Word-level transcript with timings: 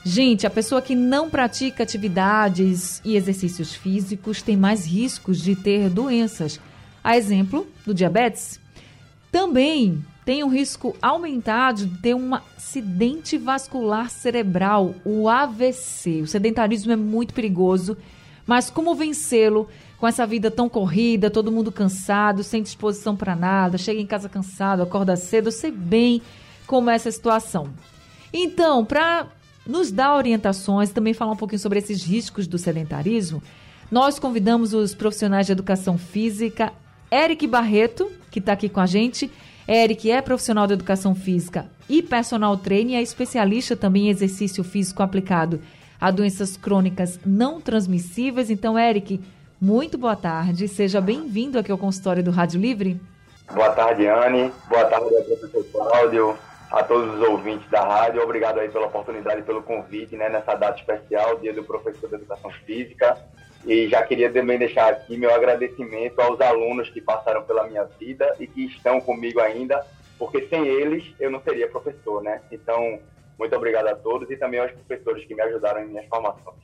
Gente, 0.04 0.44
a 0.44 0.50
pessoa 0.50 0.82
que 0.82 0.96
não 0.96 1.30
pratica 1.30 1.84
atividades 1.84 3.00
e 3.04 3.14
exercícios 3.14 3.74
físicos 3.74 4.42
tem 4.42 4.56
mais 4.56 4.84
riscos 4.84 5.40
de 5.40 5.54
ter 5.54 5.88
doenças. 5.88 6.58
A 7.04 7.16
exemplo 7.16 7.64
do 7.86 7.94
diabetes. 7.94 8.58
Também 9.30 10.04
tem 10.24 10.44
um 10.44 10.48
risco 10.48 10.94
aumentado 11.00 11.86
de 11.86 11.98
ter 11.98 12.14
um 12.14 12.34
acidente 12.34 13.38
vascular 13.38 14.10
cerebral, 14.10 14.94
o 15.04 15.28
AVC. 15.28 16.22
O 16.22 16.26
sedentarismo 16.26 16.92
é 16.92 16.96
muito 16.96 17.32
perigoso, 17.32 17.96
mas 18.46 18.70
como 18.70 18.94
vencê-lo 18.94 19.68
com 19.98 20.06
essa 20.06 20.26
vida 20.26 20.50
tão 20.50 20.68
corrida, 20.68 21.30
todo 21.30 21.50
mundo 21.50 21.72
cansado, 21.72 22.44
sem 22.44 22.62
disposição 22.62 23.16
para 23.16 23.34
nada, 23.34 23.78
chega 23.78 24.00
em 24.00 24.06
casa 24.06 24.28
cansado, 24.28 24.82
acorda 24.82 25.16
cedo, 25.16 25.48
eu 25.48 25.52
sei 25.52 25.70
bem 25.70 26.22
como 26.66 26.88
é 26.90 26.94
essa 26.94 27.10
situação. 27.10 27.70
Então, 28.32 28.84
para 28.84 29.26
nos 29.66 29.90
dar 29.90 30.14
orientações, 30.14 30.90
também 30.90 31.14
falar 31.14 31.32
um 31.32 31.36
pouquinho 31.36 31.58
sobre 31.58 31.78
esses 31.78 32.04
riscos 32.04 32.46
do 32.46 32.58
sedentarismo, 32.58 33.42
nós 33.90 34.18
convidamos 34.18 34.74
os 34.74 34.94
profissionais 34.94 35.46
de 35.46 35.52
educação 35.52 35.98
física, 35.98 36.72
Eric 37.10 37.46
Barreto, 37.46 38.10
que 38.30 38.38
está 38.38 38.52
aqui 38.52 38.68
com 38.68 38.80
a 38.80 38.86
gente. 38.86 39.30
Eric 39.66 40.10
é 40.10 40.20
profissional 40.22 40.66
de 40.66 40.74
educação 40.74 41.14
física 41.14 41.66
e 41.88 42.02
personal 42.02 42.56
trainer, 42.56 42.98
é 42.98 43.02
especialista 43.02 43.76
também 43.76 44.06
em 44.06 44.10
exercício 44.10 44.64
físico 44.64 45.02
aplicado 45.02 45.60
a 46.00 46.10
doenças 46.10 46.56
crônicas 46.56 47.18
não 47.24 47.60
transmissíveis. 47.60 48.50
Então, 48.50 48.78
Eric, 48.78 49.20
muito 49.60 49.98
boa 49.98 50.16
tarde. 50.16 50.68
Seja 50.68 51.00
bem-vindo 51.00 51.58
aqui 51.58 51.72
ao 51.72 51.78
consultório 51.78 52.22
do 52.22 52.30
Rádio 52.30 52.60
Livre. 52.60 53.00
Boa 53.52 53.70
tarde, 53.70 54.06
Anne. 54.06 54.52
Boa 54.68 54.84
tarde, 54.84 55.08
professor 55.24 55.64
Cláudio 55.72 56.38
a 56.70 56.82
todos 56.82 57.14
os 57.14 57.28
ouvintes 57.28 57.68
da 57.70 57.80
rádio. 57.80 58.22
Obrigado 58.22 58.60
aí 58.60 58.68
pela 58.68 58.86
oportunidade 58.86 59.40
e 59.40 59.44
pelo 59.44 59.62
convite, 59.62 60.16
né, 60.16 60.28
nessa 60.28 60.54
data 60.54 60.78
especial, 60.78 61.38
Dia 61.38 61.52
do 61.52 61.64
Professor 61.64 62.08
de 62.08 62.14
Educação 62.16 62.50
Física. 62.66 63.16
E 63.66 63.88
já 63.88 64.02
queria 64.02 64.32
também 64.32 64.58
deixar 64.58 64.92
aqui 64.92 65.16
meu 65.16 65.34
agradecimento 65.34 66.20
aos 66.20 66.40
alunos 66.40 66.88
que 66.90 67.00
passaram 67.00 67.42
pela 67.42 67.66
minha 67.66 67.84
vida 67.84 68.34
e 68.38 68.46
que 68.46 68.66
estão 68.66 69.00
comigo 69.00 69.40
ainda, 69.40 69.84
porque 70.18 70.46
sem 70.48 70.66
eles 70.66 71.04
eu 71.18 71.30
não 71.30 71.42
seria 71.42 71.68
professor, 71.68 72.22
né? 72.22 72.40
Então, 72.50 72.98
muito 73.38 73.54
obrigado 73.54 73.88
a 73.88 73.94
todos 73.94 74.30
e 74.30 74.36
também 74.36 74.60
aos 74.60 74.72
professores 74.72 75.24
que 75.24 75.34
me 75.34 75.42
ajudaram 75.42 75.82
em 75.82 75.88
minhas 75.88 76.06
formações. 76.06 76.56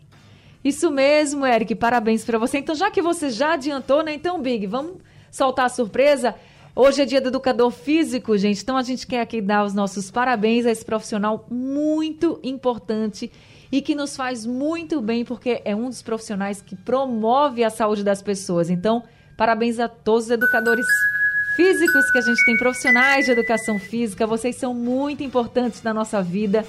Isso 0.64 0.90
mesmo, 0.90 1.44
Eric. 1.44 1.74
Parabéns 1.74 2.24
para 2.24 2.38
você. 2.38 2.58
Então, 2.58 2.74
já 2.74 2.90
que 2.90 3.02
você 3.02 3.28
já 3.28 3.52
adiantou, 3.52 4.02
né? 4.02 4.14
Então, 4.14 4.40
Big, 4.40 4.66
vamos 4.66 4.96
soltar 5.30 5.66
a 5.66 5.68
surpresa. 5.68 6.34
Hoje 6.76 7.02
é 7.02 7.04
dia 7.04 7.20
do 7.20 7.28
educador 7.28 7.70
físico, 7.70 8.36
gente. 8.36 8.60
Então 8.60 8.76
a 8.76 8.82
gente 8.82 9.06
quer 9.06 9.20
aqui 9.20 9.40
dar 9.40 9.64
os 9.64 9.74
nossos 9.74 10.10
parabéns 10.10 10.66
a 10.66 10.72
esse 10.72 10.84
profissional 10.84 11.46
muito 11.48 12.40
importante 12.42 13.30
e 13.74 13.82
que 13.82 13.92
nos 13.92 14.16
faz 14.16 14.46
muito 14.46 15.00
bem, 15.00 15.24
porque 15.24 15.60
é 15.64 15.74
um 15.74 15.88
dos 15.88 16.00
profissionais 16.00 16.62
que 16.62 16.76
promove 16.76 17.64
a 17.64 17.70
saúde 17.70 18.04
das 18.04 18.22
pessoas. 18.22 18.70
Então, 18.70 19.02
parabéns 19.36 19.80
a 19.80 19.88
todos 19.88 20.26
os 20.26 20.30
educadores 20.30 20.86
físicos 21.56 22.08
que 22.12 22.18
a 22.18 22.20
gente 22.20 22.44
tem, 22.44 22.56
profissionais 22.56 23.24
de 23.24 23.32
educação 23.32 23.76
física. 23.80 24.28
Vocês 24.28 24.54
são 24.54 24.72
muito 24.72 25.24
importantes 25.24 25.82
na 25.82 25.92
nossa 25.92 26.22
vida, 26.22 26.64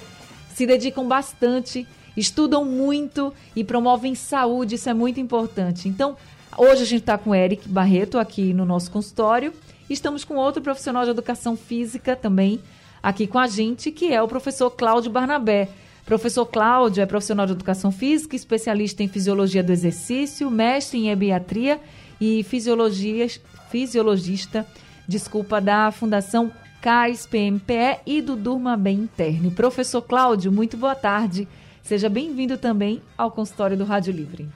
se 0.52 0.66
dedicam 0.66 1.06
bastante, 1.06 1.86
estudam 2.16 2.64
muito 2.64 3.32
e 3.54 3.62
promovem 3.62 4.16
saúde. 4.16 4.74
Isso 4.74 4.90
é 4.90 4.94
muito 4.94 5.20
importante. 5.20 5.88
Então, 5.88 6.16
hoje 6.58 6.82
a 6.82 6.86
gente 6.86 7.02
está 7.02 7.16
com 7.16 7.30
o 7.30 7.34
Eric 7.36 7.68
Barreto 7.68 8.18
aqui 8.18 8.52
no 8.52 8.64
nosso 8.64 8.90
consultório. 8.90 9.52
Estamos 9.88 10.24
com 10.24 10.34
outro 10.34 10.60
profissional 10.60 11.04
de 11.04 11.10
educação 11.10 11.56
física 11.56 12.16
também 12.16 12.60
aqui 13.00 13.28
com 13.28 13.38
a 13.38 13.46
gente, 13.46 13.92
que 13.92 14.12
é 14.12 14.20
o 14.20 14.26
professor 14.26 14.72
Cláudio 14.72 15.12
Barnabé. 15.12 15.68
Professor 16.06 16.46
Cláudio 16.46 17.02
é 17.02 17.06
profissional 17.06 17.46
de 17.46 17.52
educação 17.52 17.90
física, 17.90 18.36
especialista 18.36 19.02
em 19.02 19.08
fisiologia 19.08 19.60
do 19.60 19.72
exercício, 19.72 20.48
mestre 20.48 20.98
em 20.98 21.10
ebiatria 21.10 21.80
e 22.20 22.44
fisiologista, 22.44 23.40
desculpa, 25.08 25.60
da 25.60 25.90
Fundação 25.90 26.52
CAIS 26.80 27.26
PMPE 27.26 27.98
e 28.06 28.22
do 28.22 28.36
Durma 28.36 28.76
Bem 28.76 29.00
Interne. 29.00 29.50
Professor 29.50 30.00
Cláudio, 30.00 30.52
muito 30.52 30.76
boa 30.76 30.94
tarde. 30.94 31.48
Seja 31.82 32.08
bem-vindo 32.08 32.56
também 32.56 33.02
ao 33.18 33.32
consultório 33.32 33.76
do 33.76 33.82
Rádio 33.82 34.12
Livre. 34.12 34.48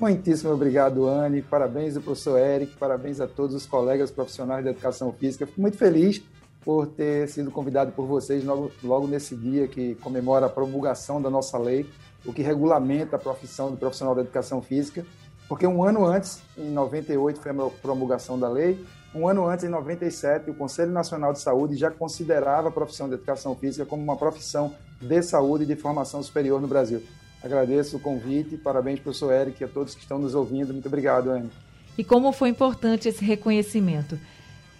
Muitíssimo 0.00 0.52
obrigado, 0.52 1.06
Anne. 1.06 1.40
Parabéns 1.40 1.96
ao 1.96 2.02
professor 2.02 2.36
Eric, 2.36 2.76
parabéns 2.76 3.20
a 3.20 3.28
todos 3.28 3.54
os 3.54 3.64
colegas 3.64 4.10
profissionais 4.10 4.64
da 4.64 4.72
educação 4.72 5.12
física. 5.12 5.46
Fico 5.46 5.60
muito 5.60 5.76
feliz 5.76 6.20
por 6.68 6.86
ter 6.86 7.26
sido 7.28 7.50
convidado 7.50 7.92
por 7.92 8.04
vocês 8.04 8.44
logo, 8.44 8.70
logo 8.84 9.06
nesse 9.06 9.34
dia 9.34 9.66
que 9.66 9.94
comemora 9.94 10.44
a 10.44 10.48
promulgação 10.50 11.18
da 11.18 11.30
nossa 11.30 11.56
lei, 11.56 11.88
o 12.26 12.30
que 12.30 12.42
regulamenta 12.42 13.16
a 13.16 13.18
profissão 13.18 13.70
do 13.70 13.78
profissional 13.78 14.14
da 14.14 14.20
educação 14.20 14.60
física, 14.60 15.02
porque 15.48 15.66
um 15.66 15.82
ano 15.82 16.04
antes, 16.04 16.42
em 16.58 16.68
98, 16.68 17.40
foi 17.40 17.52
a 17.52 17.70
promulgação 17.80 18.38
da 18.38 18.50
lei, 18.50 18.84
um 19.14 19.26
ano 19.26 19.48
antes, 19.48 19.64
em 19.64 19.70
97, 19.70 20.50
o 20.50 20.54
Conselho 20.54 20.92
Nacional 20.92 21.32
de 21.32 21.40
Saúde 21.40 21.74
já 21.74 21.90
considerava 21.90 22.68
a 22.68 22.70
profissão 22.70 23.08
de 23.08 23.14
educação 23.14 23.56
física 23.56 23.86
como 23.86 24.02
uma 24.02 24.18
profissão 24.18 24.74
de 25.00 25.22
saúde 25.22 25.64
e 25.64 25.66
de 25.66 25.74
formação 25.74 26.22
superior 26.22 26.60
no 26.60 26.68
Brasil. 26.68 27.02
Agradeço 27.42 27.96
o 27.96 28.00
convite, 28.00 28.58
parabéns, 28.58 29.00
professor 29.00 29.32
Eric, 29.32 29.62
e 29.62 29.64
a 29.64 29.68
todos 29.68 29.94
que 29.94 30.02
estão 30.02 30.18
nos 30.18 30.34
ouvindo. 30.34 30.74
Muito 30.74 30.86
obrigado, 30.86 31.30
Anne. 31.30 31.50
E 31.96 32.04
como 32.04 32.30
foi 32.30 32.50
importante 32.50 33.08
esse 33.08 33.24
reconhecimento. 33.24 34.18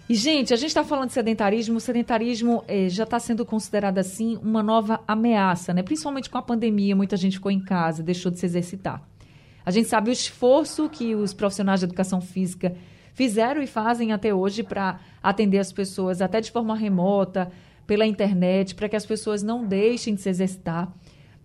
E, 0.09 0.15
gente, 0.15 0.53
a 0.53 0.57
gente 0.57 0.69
está 0.69 0.83
falando 0.83 1.07
de 1.07 1.13
sedentarismo. 1.13 1.77
O 1.77 1.79
sedentarismo 1.79 2.63
eh, 2.67 2.89
já 2.89 3.03
está 3.03 3.19
sendo 3.19 3.45
considerado, 3.45 3.99
assim, 3.99 4.39
uma 4.41 4.63
nova 4.63 5.01
ameaça, 5.07 5.71
né? 5.73 5.83
Principalmente 5.83 6.29
com 6.29 6.37
a 6.37 6.41
pandemia, 6.41 6.95
muita 6.95 7.15
gente 7.15 7.37
ficou 7.37 7.51
em 7.51 7.59
casa, 7.59 8.01
deixou 8.01 8.31
de 8.31 8.39
se 8.39 8.45
exercitar. 8.45 9.07
A 9.63 9.69
gente 9.69 9.87
sabe 9.87 10.09
o 10.09 10.11
esforço 10.11 10.89
que 10.89 11.13
os 11.13 11.31
profissionais 11.31 11.81
de 11.81 11.85
educação 11.85 12.19
física 12.19 12.75
fizeram 13.13 13.61
e 13.61 13.67
fazem 13.67 14.11
até 14.11 14.33
hoje 14.33 14.63
para 14.63 14.99
atender 15.21 15.59
as 15.59 15.71
pessoas, 15.71 16.21
até 16.21 16.41
de 16.41 16.49
forma 16.49 16.75
remota, 16.75 17.51
pela 17.85 18.05
internet, 18.05 18.73
para 18.73 18.89
que 18.89 18.95
as 18.95 19.05
pessoas 19.05 19.43
não 19.43 19.63
deixem 19.63 20.15
de 20.15 20.21
se 20.21 20.29
exercitar 20.29 20.91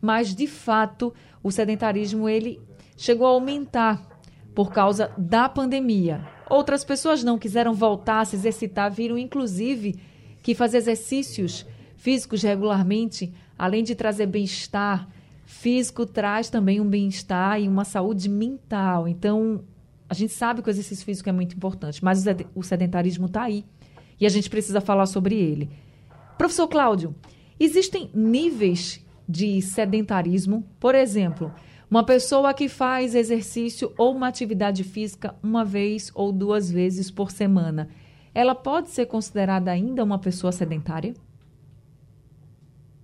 mas 0.04 0.34
de 0.34 0.46
fato 0.46 1.14
o 1.42 1.50
sedentarismo 1.50 2.28
ele 2.28 2.60
chegou 2.94 3.26
a 3.26 3.30
aumentar 3.30 4.13
por 4.54 4.72
causa 4.72 5.10
da 5.18 5.48
pandemia. 5.48 6.24
Outras 6.48 6.84
pessoas 6.84 7.24
não 7.24 7.38
quiseram 7.38 7.74
voltar 7.74 8.20
a 8.20 8.24
se 8.24 8.36
exercitar, 8.36 8.90
viram 8.90 9.18
inclusive 9.18 9.98
que 10.42 10.54
fazer 10.54 10.78
exercícios 10.78 11.66
físicos 11.96 12.42
regularmente, 12.42 13.32
além 13.58 13.82
de 13.82 13.94
trazer 13.94 14.26
bem-estar 14.26 15.08
físico, 15.46 16.06
traz 16.06 16.48
também 16.50 16.80
um 16.80 16.88
bem-estar 16.88 17.60
e 17.60 17.68
uma 17.68 17.84
saúde 17.84 18.28
mental. 18.28 19.08
Então, 19.08 19.64
a 20.08 20.14
gente 20.14 20.32
sabe 20.32 20.62
que 20.62 20.68
o 20.68 20.70
exercício 20.70 21.04
físico 21.04 21.28
é 21.28 21.32
muito 21.32 21.56
importante, 21.56 22.04
mas 22.04 22.24
o 22.54 22.62
sedentarismo 22.62 23.26
está 23.26 23.42
aí 23.42 23.64
e 24.20 24.26
a 24.26 24.28
gente 24.28 24.48
precisa 24.50 24.80
falar 24.80 25.06
sobre 25.06 25.34
ele. 25.34 25.70
Professor 26.38 26.68
Cláudio, 26.68 27.14
existem 27.58 28.10
níveis 28.14 29.04
de 29.28 29.60
sedentarismo. 29.62 30.64
Por 30.78 30.94
exemplo, 30.94 31.52
uma 31.90 32.04
pessoa 32.04 32.52
que 32.54 32.68
faz 32.68 33.14
exercício 33.14 33.92
ou 33.96 34.14
uma 34.14 34.28
atividade 34.28 34.82
física 34.82 35.34
uma 35.42 35.64
vez 35.64 36.10
ou 36.14 36.32
duas 36.32 36.70
vezes 36.70 37.10
por 37.10 37.30
semana, 37.30 37.88
ela 38.34 38.54
pode 38.54 38.90
ser 38.90 39.06
considerada 39.06 39.70
ainda 39.70 40.02
uma 40.02 40.18
pessoa 40.18 40.50
sedentária? 40.50 41.14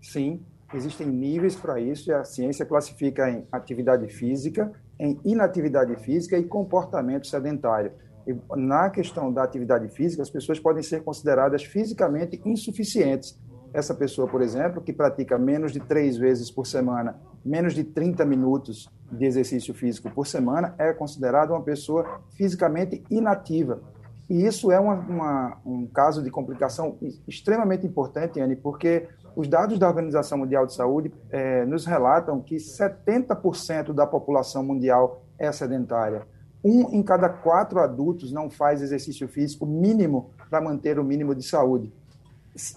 Sim, 0.03 0.41
existem 0.75 1.07
níveis 1.07 1.55
para 1.55 1.81
isso 1.81 2.11
e 2.11 2.13
a 2.13 2.25
ciência 2.25 2.67
classifica 2.67 3.31
em 3.31 3.47
atividade 3.53 4.09
física, 4.09 4.73
em 4.99 5.21
inatividade 5.25 5.95
física 5.97 6.37
e 6.37 6.45
comportamento 6.45 7.27
sedentário. 7.27 7.93
E 8.27 8.37
na 8.57 8.91
questão 8.91 9.33
da 9.33 9.43
atividade 9.43 9.89
física, 9.89 10.23
as 10.23 10.31
pessoas 10.31 10.59
podem 10.59 10.83
ser 10.83 11.03
consideradas 11.03 11.65
fisicamente 11.65 12.41
insuficientes, 12.45 13.39
essa 13.73 13.95
pessoa, 13.95 14.27
por 14.27 14.43
exemplo, 14.43 14.81
que 14.81 14.93
pratica 14.93 15.39
menos 15.39 15.73
de 15.73 15.81
três 15.81 16.17
vezes 16.17 16.51
por 16.51 16.67
semana, 16.67 17.21
menos 17.45 17.75
de 17.75 17.85
30 17.85 18.25
minutos 18.25 18.89
de 19.11 19.25
exercício 19.25 19.75
físico 19.75 20.11
por 20.11 20.27
semana, 20.27 20.75
é 20.79 20.93
considerada 20.93 21.53
uma 21.53 21.63
pessoa 21.63 22.21
fisicamente 22.37 23.03
inativa. 23.11 23.81
E 24.29 24.47
isso 24.47 24.71
é 24.71 24.79
uma, 24.79 24.95
uma, 24.95 25.57
um 25.67 25.87
caso 25.87 26.23
de 26.23 26.31
complicação 26.31 26.97
extremamente 27.27 27.85
importante, 27.85 28.41
Anne, 28.41 28.55
porque 28.55 29.09
os 29.35 29.49
dados 29.49 29.79
da 29.79 29.89
Organização 29.89 30.39
Mundial 30.39 30.67
de 30.67 30.75
Saúde 30.75 31.13
é, 31.31 31.65
nos 31.65 31.85
relatam 31.85 32.41
que 32.41 32.57
70% 32.57 33.93
da 33.93 34.07
população 34.07 34.63
mundial 34.63 35.25
é 35.39 35.51
sedentária. 35.51 36.27
Um 36.63 36.91
em 36.91 37.03
cada 37.03 37.29
quatro 37.29 37.81
adultos 37.81 38.31
não 38.31 38.51
faz 38.51 38.83
exercício 38.83 39.27
físico 39.27 39.65
mínimo 39.67 40.31
para 40.49 40.61
manter 40.61 40.99
o 40.99 41.05
mínimo 41.05 41.35
de 41.35 41.43
saúde. 41.43 41.93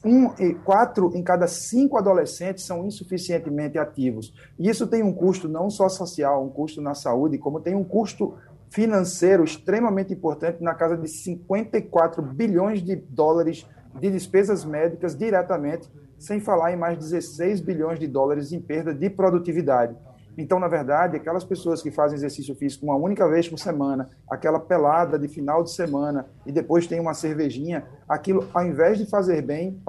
Um, 0.05 0.29
quatro 0.63 1.11
em 1.15 1.23
cada 1.23 1.47
cinco 1.47 1.97
adolescentes 1.97 2.63
são 2.63 2.85
insuficientemente 2.85 3.77
ativos. 3.77 4.33
E 4.59 4.69
isso 4.69 4.85
tem 4.85 5.01
um 5.01 5.11
custo 5.11 5.49
não 5.49 5.69
só 5.69 5.89
social, 5.89 6.43
um 6.43 6.49
custo 6.49 6.79
na 6.79 6.93
saúde, 6.93 7.39
como 7.39 7.59
tem 7.59 7.73
um 7.73 7.83
custo 7.83 8.35
financeiro 8.69 9.43
extremamente 9.43 10.13
importante, 10.13 10.63
na 10.63 10.73
casa 10.73 10.97
de 10.97 11.07
54 11.07 12.21
bilhões 12.21 12.83
de 12.83 12.95
dólares 12.95 13.67
de 13.99 14.09
despesas 14.09 14.65
médicas 14.65 15.15
diretamente, 15.15 15.89
sem 16.17 16.39
falar 16.39 16.73
em 16.73 16.77
mais 16.77 16.97
16 16.97 17.61
bilhões 17.61 17.99
de 17.99 18.07
dólares 18.07 18.51
em 18.51 18.59
perda 18.59 18.93
de 18.93 19.09
produtividade. 19.09 19.95
Então, 20.37 20.59
na 20.59 20.67
verdade, 20.67 21.17
aquelas 21.17 21.43
pessoas 21.43 21.81
que 21.81 21.91
fazem 21.91 22.15
exercício 22.15 22.55
físico 22.55 22.85
uma 22.85 22.95
única 22.95 23.27
vez 23.27 23.47
por 23.47 23.59
semana, 23.59 24.09
aquela 24.29 24.59
pelada 24.59 25.19
de 25.19 25.27
final 25.27 25.63
de 25.63 25.71
semana 25.71 26.25
e 26.45 26.51
depois 26.51 26.87
tem 26.87 26.99
uma 26.99 27.13
cervejinha, 27.13 27.85
aquilo, 28.09 28.47
ao 28.53 28.65
invés 28.65 28.97
de 28.97 29.05
fazer 29.05 29.41
bem, 29.41 29.79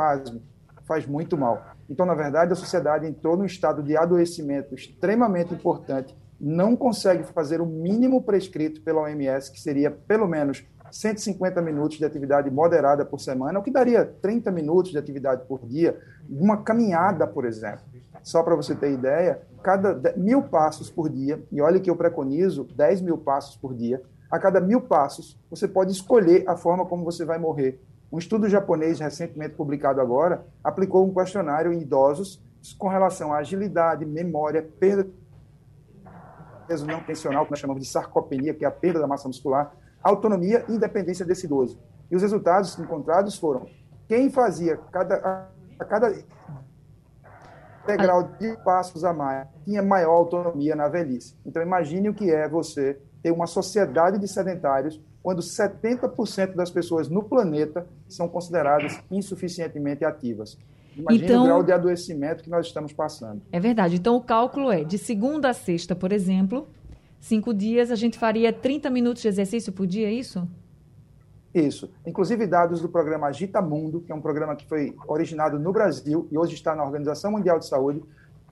faz 0.86 1.06
muito 1.06 1.36
mal. 1.36 1.62
Então, 1.88 2.04
na 2.04 2.14
verdade, 2.14 2.52
a 2.52 2.56
sociedade 2.56 3.06
entrou 3.06 3.36
num 3.36 3.44
estado 3.44 3.82
de 3.82 3.96
adoecimento 3.96 4.74
extremamente 4.74 5.54
importante, 5.54 6.16
não 6.40 6.76
consegue 6.76 7.24
fazer 7.24 7.60
o 7.60 7.66
mínimo 7.66 8.22
prescrito 8.22 8.82
pela 8.82 9.02
OMS, 9.02 9.50
que 9.50 9.60
seria 9.60 9.90
pelo 9.90 10.26
menos 10.26 10.66
150 10.90 11.62
minutos 11.62 11.96
de 11.96 12.04
atividade 12.04 12.50
moderada 12.50 13.04
por 13.04 13.18
semana, 13.18 13.58
o 13.58 13.62
que 13.62 13.70
daria 13.70 14.04
30 14.04 14.50
minutos 14.50 14.92
de 14.92 14.98
atividade 14.98 15.46
por 15.46 15.66
dia, 15.66 15.98
uma 16.28 16.62
caminhada, 16.62 17.26
por 17.26 17.44
exemplo. 17.44 17.84
Só 18.24 18.42
para 18.42 18.56
você 18.56 18.74
ter 18.74 18.90
ideia, 18.90 19.42
cada 19.62 20.14
mil 20.16 20.42
passos 20.42 20.90
por 20.90 21.10
dia, 21.10 21.40
e 21.52 21.60
olha 21.60 21.78
que 21.78 21.90
eu 21.90 21.94
preconizo 21.94 22.64
10 22.74 23.02
mil 23.02 23.18
passos 23.18 23.54
por 23.54 23.74
dia, 23.74 24.02
a 24.30 24.38
cada 24.38 24.60
mil 24.60 24.80
passos, 24.80 25.38
você 25.50 25.68
pode 25.68 25.92
escolher 25.92 26.42
a 26.48 26.56
forma 26.56 26.86
como 26.86 27.04
você 27.04 27.24
vai 27.24 27.38
morrer. 27.38 27.80
Um 28.10 28.18
estudo 28.18 28.48
japonês, 28.48 28.98
recentemente 28.98 29.54
publicado 29.54 30.00
agora, 30.00 30.44
aplicou 30.64 31.06
um 31.06 31.12
questionário 31.12 31.70
em 31.72 31.82
idosos 31.82 32.42
com 32.78 32.88
relação 32.88 33.32
à 33.32 33.38
agilidade, 33.38 34.06
memória, 34.06 34.66
perda 34.80 35.06
peso 36.66 36.86
não 36.86 37.00
tensional, 37.00 37.44
que 37.44 37.50
nós 37.50 37.60
chamamos 37.60 37.82
de 37.82 37.88
sarcopenia, 37.88 38.54
que 38.54 38.64
é 38.64 38.68
a 38.68 38.70
perda 38.70 39.00
da 39.00 39.06
massa 39.06 39.28
muscular, 39.28 39.74
autonomia 40.02 40.64
e 40.66 40.72
independência 40.72 41.26
desse 41.26 41.44
idoso. 41.44 41.78
E 42.10 42.16
os 42.16 42.22
resultados 42.22 42.78
encontrados 42.78 43.36
foram 43.36 43.66
quem 44.08 44.30
fazia 44.30 44.78
cada, 44.90 45.50
a 45.78 45.84
cada 45.84 46.10
degrau 47.86 48.22
de 48.38 48.56
passos 48.64 49.04
a 49.04 49.12
mais, 49.12 49.46
tinha 49.64 49.82
maior 49.82 50.12
autonomia 50.12 50.74
na 50.74 50.88
velhice. 50.88 51.36
Então, 51.44 51.62
imagine 51.62 52.08
o 52.08 52.14
que 52.14 52.30
é 52.30 52.48
você 52.48 52.98
ter 53.22 53.30
uma 53.30 53.46
sociedade 53.46 54.18
de 54.18 54.28
sedentários 54.28 55.00
quando 55.22 55.40
70% 55.40 56.54
das 56.54 56.70
pessoas 56.70 57.08
no 57.08 57.22
planeta 57.22 57.86
são 58.08 58.28
consideradas 58.28 59.00
insuficientemente 59.10 60.04
ativas. 60.04 60.58
Imagine 60.96 61.24
então, 61.24 61.42
o 61.42 61.46
grau 61.46 61.62
de 61.62 61.72
adoecimento 61.72 62.44
que 62.44 62.50
nós 62.50 62.66
estamos 62.66 62.92
passando. 62.92 63.40
É 63.50 63.58
verdade. 63.58 63.96
Então, 63.96 64.16
o 64.16 64.20
cálculo 64.20 64.70
é 64.70 64.84
de 64.84 64.98
segunda 64.98 65.48
a 65.48 65.54
sexta, 65.54 65.96
por 65.96 66.12
exemplo, 66.12 66.68
cinco 67.18 67.54
dias, 67.54 67.90
a 67.90 67.96
gente 67.96 68.18
faria 68.18 68.52
30 68.52 68.90
minutos 68.90 69.22
de 69.22 69.28
exercício 69.28 69.72
por 69.72 69.86
dia, 69.86 70.08
é 70.08 70.12
isso? 70.12 70.46
Isso. 71.54 71.88
Inclusive 72.04 72.48
dados 72.48 72.80
do 72.80 72.88
programa 72.88 73.28
Agita 73.28 73.62
Mundo, 73.62 74.00
que 74.00 74.10
é 74.10 74.14
um 74.14 74.20
programa 74.20 74.56
que 74.56 74.68
foi 74.68 74.96
originado 75.06 75.56
no 75.56 75.72
Brasil 75.72 76.26
e 76.30 76.36
hoje 76.36 76.54
está 76.54 76.74
na 76.74 76.82
Organização 76.82 77.30
Mundial 77.30 77.60
de 77.60 77.66
Saúde, 77.66 78.02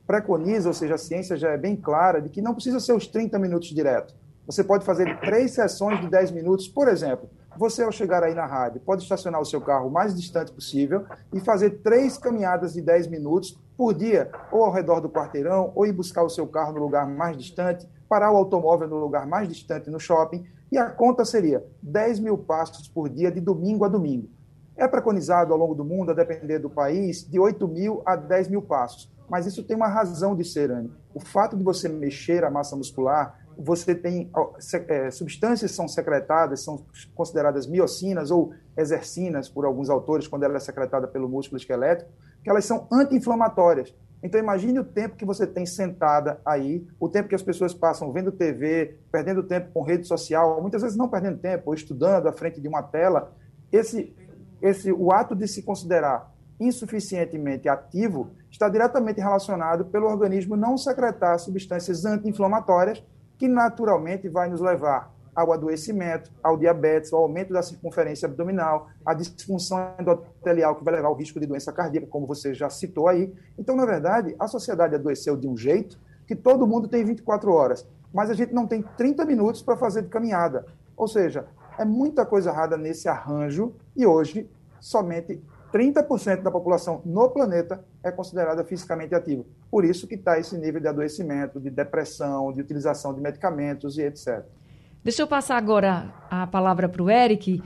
preconiza, 0.07 0.69
ou 0.69 0.75
seja, 0.75 0.95
a 0.95 0.99
ciência 0.99 1.37
já 1.37 1.51
é 1.51 1.59
bem 1.59 1.75
clara, 1.75 2.23
de 2.23 2.29
que 2.29 2.41
não 2.41 2.55
precisa 2.55 2.79
ser 2.79 2.93
os 2.93 3.09
30 3.09 3.39
minutos 3.41 3.71
direto. 3.71 4.15
Você 4.47 4.63
pode 4.63 4.85
fazer 4.85 5.19
três 5.21 5.53
sessões 5.53 6.01
de 6.01 6.09
10 6.09 6.31
minutos, 6.31 6.69
por 6.69 6.87
exemplo. 6.87 7.29
Você, 7.57 7.83
ao 7.83 7.93
chegar 7.93 8.23
aí 8.23 8.35
na 8.35 8.47
rádio, 8.47 8.81
pode 8.81 9.03
estacionar 9.03 9.41
o 9.41 9.45
seu 9.45 9.61
carro 9.61 9.89
o 9.89 9.91
mais 9.91 10.15
distante 10.15 10.53
possível 10.53 11.05
e 11.33 11.41
fazer 11.41 11.83
três 11.83 12.17
caminhadas 12.17 12.73
de 12.73 12.81
10 12.81 13.09
minutos 13.09 13.59
por 13.77 13.95
dia, 13.95 14.31
ou 14.51 14.65
ao 14.65 14.73
redor 14.73 15.01
do 15.01 15.11
quarteirão, 15.11 15.73
ou 15.75 15.87
ir 15.87 15.93
buscar 15.93 16.23
o 16.23 16.31
seu 16.31 16.47
carro 16.47 16.73
no 16.73 16.81
lugar 16.81 17.07
mais 17.07 17.37
distante, 17.37 17.87
parar 18.09 18.31
o 18.31 18.37
automóvel 18.37 18.89
no 18.89 18.97
lugar 18.97 19.27
mais 19.27 19.49
distante 19.49 19.91
no 19.91 19.99
shopping 19.99 20.45
e 20.73 20.79
a 20.79 20.89
conta 20.89 21.23
seria 21.23 21.63
10 21.83 22.19
mil 22.21 22.39
passos 22.39 22.89
por 22.89 23.11
dia, 23.11 23.31
de 23.31 23.43
domingo 23.43 23.85
a 23.85 23.89
domingo. 23.89 24.31
É 24.75 24.89
preconizado 24.89 25.53
ao 25.53 25.59
longo 25.59 25.75
do 25.75 25.85
mundo, 25.85 26.11
a 26.11 26.15
depender 26.15 26.59
do 26.59 26.71
país, 26.71 27.29
de 27.29 27.39
8 27.39 27.69
mil 27.69 28.01
a 28.07 28.17
10 28.17 28.49
mil 28.49 28.63
passos. 28.63 29.13
Mas 29.29 29.45
isso 29.45 29.63
tem 29.63 29.77
uma 29.77 29.87
razão 29.87 30.35
de 30.35 30.45
ser, 30.45 30.71
Anne. 30.71 30.91
O 31.15 31.21
fato 31.21 31.59
de 31.59 31.63
você 31.63 31.91
mexer 31.91 32.43
a 32.43 32.51
massa 32.51 32.75
muscular, 32.75 33.39
você 33.55 33.95
tem 33.95 34.31
é, 34.89 35.11
substâncias 35.11 35.73
são 35.73 35.87
secretadas, 35.87 36.65
são 36.65 36.87
consideradas 37.15 37.67
miocinas 37.67 38.31
ou 38.31 38.55
exercinas 38.75 39.51
por 39.51 39.67
alguns 39.67 39.91
autores, 39.91 40.27
quando 40.27 40.45
ela 40.45 40.57
é 40.57 40.61
secretada 40.61 41.07
pelo 41.07 41.29
músculo 41.29 41.59
esquelético, 41.59 42.11
que 42.43 42.49
elas 42.49 42.65
são 42.65 42.89
anti-inflamatórias. 42.91 43.95
Então 44.23 44.41
imagine 44.41 44.79
o 44.79 44.85
tempo 44.85 45.17
que 45.17 45.25
você 45.25 45.47
tem 45.47 45.67
sentada 45.67 46.41
aí, 46.45 46.87
o 47.01 47.09
tempo 47.09 47.29
que 47.29 47.35
as 47.35 47.43
pessoas 47.43 47.75
passam 47.75 48.13
vendo 48.13 48.31
TV, 48.31 48.99
perdendo 49.11 49.43
tempo 49.43 49.71
com 49.73 49.83
rede 49.83 50.07
social, 50.07 50.61
muitas 50.61 50.83
vezes 50.83 50.97
não 50.97 51.09
perdendo 51.09 51.39
tempo, 51.39 51.65
ou 51.67 51.75
estudando 51.75 52.29
à 52.29 52.33
frente 52.33 52.61
de 52.61 52.69
uma 52.69 52.83
tela. 52.83 53.33
Esse, 53.73 54.15
esse, 54.61 54.93
o 54.93 55.13
ato 55.13 55.35
de 55.35 55.49
se 55.49 55.63
considerar 55.63 56.33
insuficientemente 56.61 57.69
ativo 57.69 58.31
está 58.49 58.69
diretamente 58.69 59.21
relacionado 59.21 59.87
pelo 59.87 60.07
organismo 60.07 60.57
não 60.57 60.77
secretar 60.77 61.39
substâncias 61.41 62.05
anti-inflamatórias 62.05 63.03
que 63.37 63.49
naturalmente 63.49 64.29
vai 64.29 64.49
nos 64.49 64.61
levar 64.61 65.13
ao 65.35 65.53
adoecimento, 65.53 66.31
ao 66.43 66.57
diabetes, 66.57 67.13
ao 67.13 67.23
aumento 67.23 67.53
da 67.53 67.63
circunferência 67.63 68.27
abdominal, 68.27 68.89
à 69.05 69.15
disfunção 69.15 69.95
endotelial 69.99 70.77
que 70.77 70.85
vai 70.85 70.95
levar 70.95 71.09
ao 71.09 71.15
risco 71.15 71.41
de 71.41 71.47
doença 71.47 71.73
cardíaca, 71.73 72.07
como 72.07 72.27
você 72.27 72.53
já 72.53 72.69
citou 72.69 73.09
aí. 73.09 73.33
Então, 73.59 73.75
na 73.75 73.87
verdade, 73.87 74.35
a 74.39 74.47
sociedade 74.47 74.95
adoeceu 74.95 75.37
de 75.37 75.49
um 75.49 75.57
jeito 75.57 75.99
que 76.27 76.37
todo 76.37 76.67
mundo 76.67 76.89
tem 76.89 77.05
24 77.05 77.53
horas, 77.53 77.87
mas 78.13 78.31
a 78.31 78.35
gente 78.35 78.53
não 78.53 78.67
tem 78.67 78.83
30 78.83 79.25
minutos 79.25 79.63
para 79.63 79.77
fazer 79.77 80.03
de 80.03 80.09
caminhada. 80.09 80.67
Ou 80.97 81.09
seja, 81.09 81.47
é 81.79 81.85
muita 81.85 82.27
coisa 82.27 82.51
errada 82.51 82.77
nesse 82.77 83.09
arranjo 83.09 83.75
e 83.97 84.07
hoje 84.07 84.49
somente 84.81 85.43
30% 85.73 86.43
da 86.43 86.51
população 86.51 87.01
no 87.05 87.31
planeta 87.31 87.83
é 88.03 88.11
considerada 88.11 88.63
fisicamente 88.63 89.15
ativa. 89.15 89.43
Por 89.71 89.85
isso 89.85 90.07
que 90.07 90.17
está 90.17 90.39
esse 90.39 90.57
nível 90.59 90.81
de 90.81 90.89
adoecimento, 90.89 91.59
de 91.59 91.71
depressão, 91.71 92.53
de 92.53 92.61
utilização 92.61 93.15
de 93.15 93.21
medicamentos 93.21 93.97
e 93.97 94.03
etc. 94.03 94.45
Deixa 95.05 95.23
eu 95.23 95.27
passar 95.27 95.57
agora 95.57 96.15
a 96.31 96.47
palavra 96.47 96.89
para 96.89 97.03
o 97.03 97.11
Eric, 97.11 97.61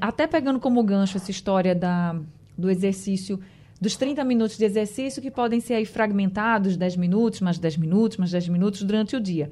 até 0.00 0.26
pegando 0.26 0.60
como 0.60 0.82
gancho 0.84 1.16
essa 1.16 1.30
história 1.30 1.74
da, 1.74 2.14
do 2.56 2.70
exercício, 2.70 3.40
dos 3.80 3.96
30 3.96 4.22
minutos 4.24 4.56
de 4.56 4.64
exercício 4.64 5.20
que 5.20 5.30
podem 5.30 5.58
ser 5.58 5.84
fragmentados, 5.84 6.76
10 6.76 6.96
minutos, 6.96 7.40
mais 7.40 7.58
10 7.58 7.76
minutos, 7.76 8.18
mais 8.18 8.30
10 8.30 8.48
minutos 8.48 8.82
durante 8.82 9.16
o 9.16 9.20
dia. 9.20 9.50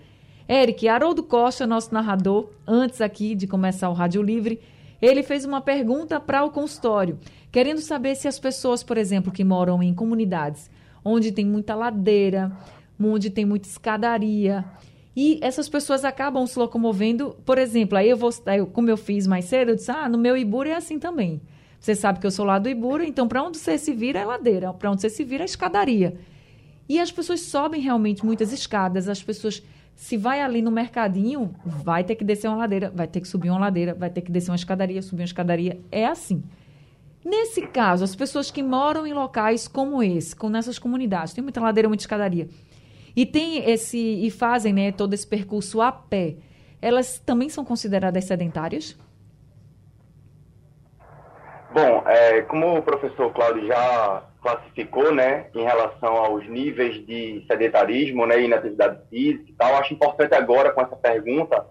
Eric, 0.49 0.87
Haroldo 0.87 1.25
Costa, 1.25 1.67
nosso 1.67 1.93
narrador, 1.93 2.51
antes 2.67 3.01
aqui 3.01 3.35
de 3.35 3.47
começar 3.47 3.89
o 3.89 3.95
Rádio 3.95 4.23
Livre, 4.23 4.61
ele 5.03 5.23
fez 5.23 5.45
uma 5.45 5.61
pergunta 5.61 6.21
para 6.21 6.45
o 6.45 6.51
consultório, 6.51 7.19
querendo 7.51 7.81
saber 7.81 8.15
se 8.15 8.29
as 8.29 8.39
pessoas, 8.39 8.85
por 8.85 8.97
exemplo, 8.97 9.33
que 9.33 9.43
moram 9.43 9.83
em 9.83 9.93
comunidades 9.93 10.71
onde 11.05 11.33
tem 11.33 11.45
muita 11.45 11.75
ladeira, 11.75 12.51
onde 12.99 13.29
tem 13.29 13.45
muita 13.45 13.69
escadaria, 13.69 14.65
e 15.17 15.39
essas 15.43 15.69
pessoas 15.69 16.05
acabam 16.05 16.47
se 16.47 16.59
locomovendo, 16.59 17.37
por 17.45 17.57
exemplo, 17.59 17.97
aí 17.97 18.11
eu 18.11 18.17
vou, 18.17 18.31
aí 18.47 18.65
como 18.67 18.91
eu 18.91 18.97
fiz 18.97 19.27
mais 19.27 19.45
cedo, 19.45 19.71
eu 19.71 19.77
disse, 19.77 19.91
ah, 19.91 20.09
no 20.09 20.19
meu 20.19 20.37
Ibura 20.37 20.71
é 20.71 20.75
assim 20.75 20.99
também. 20.99 21.41
Você 21.79 21.95
sabe 21.95 22.19
que 22.19 22.27
eu 22.27 22.31
sou 22.31 22.45
lá 22.45 22.59
do 22.59 22.69
Ibura, 22.69 23.05
então 23.05 23.29
para 23.29 23.43
onde 23.43 23.59
você 23.59 23.79
se 23.79 23.93
vira 23.93 24.19
é 24.19 24.25
ladeira, 24.25 24.73
para 24.73 24.91
onde 24.91 25.01
você 25.01 25.11
se 25.11 25.23
vira 25.23 25.45
é 25.45 25.47
escadaria. 25.47 26.17
E 26.89 26.99
as 26.99 27.13
pessoas 27.13 27.41
sobem 27.41 27.81
realmente 27.81 28.25
muitas 28.25 28.53
escadas, 28.53 29.09
as 29.09 29.23
pessoas 29.23 29.63
se 29.95 30.17
vai 30.17 30.41
ali 30.41 30.61
no 30.61 30.71
mercadinho, 30.71 31.55
vai 31.65 32.03
ter 32.03 32.17
que 32.17 32.25
descer 32.25 32.49
uma 32.49 32.57
ladeira, 32.57 32.91
vai 32.95 33.07
ter 33.07 33.21
que 33.21 33.29
subir 33.29 33.51
uma 33.51 33.61
ladeira, 33.61 33.95
vai 33.95 34.11
ter 34.11 34.23
que 34.23 34.33
descer 34.33 34.51
uma 34.51 34.57
escadaria, 34.57 35.01
subir 35.01 35.23
uma 35.23 35.27
escadaria, 35.27 35.81
é 35.91 36.07
assim. 36.07 36.43
Nesse 37.25 37.63
caso, 37.63 38.05
as 38.05 38.15
pessoas 38.15 38.51
que 38.51 38.63
moram 38.63 39.07
em 39.07 39.15
locais 39.15 39.67
como 39.67 40.03
esse, 40.03 40.35
com 40.37 40.49
nessas 40.49 40.79
comunidades, 40.79 41.33
tem 41.33 41.43
muita 41.43 41.61
ladeira, 41.61 41.89
muita 41.89 42.03
escadaria, 42.03 42.49
e 43.17 43.25
tem 43.25 43.71
esse 43.71 43.99
e 43.99 44.31
fazem 44.31 44.73
né, 44.73 44.93
todo 44.93 45.15
esse 45.15 45.27
percurso 45.27 45.81
a 45.81 45.93
pé, 45.93 46.37
elas 46.81 47.19
também 47.19 47.49
são 47.49 47.65
consideradas 47.65 48.25
sedentárias? 48.25 48.97
Bom, 51.73 52.05
é, 52.07 52.43
como 52.43 52.79
o 52.79 52.83
professor 52.83 53.33
Cláudio 53.33 53.67
já 53.67 54.23
classificou, 54.41 55.13
né, 55.13 55.47
em 55.55 55.65
relação 55.65 56.13
aos 56.15 56.49
níveis 56.49 57.05
de 57.07 57.45
sedentarismo, 57.49 58.27
né, 58.27 58.43
inatividade 58.43 59.01
física 59.09 59.51
e 59.51 59.55
tal, 59.55 59.75
acho 59.77 59.95
importante 59.95 60.35
agora 60.35 60.71
com 60.71 60.83
essa 60.83 60.95
pergunta 60.95 61.67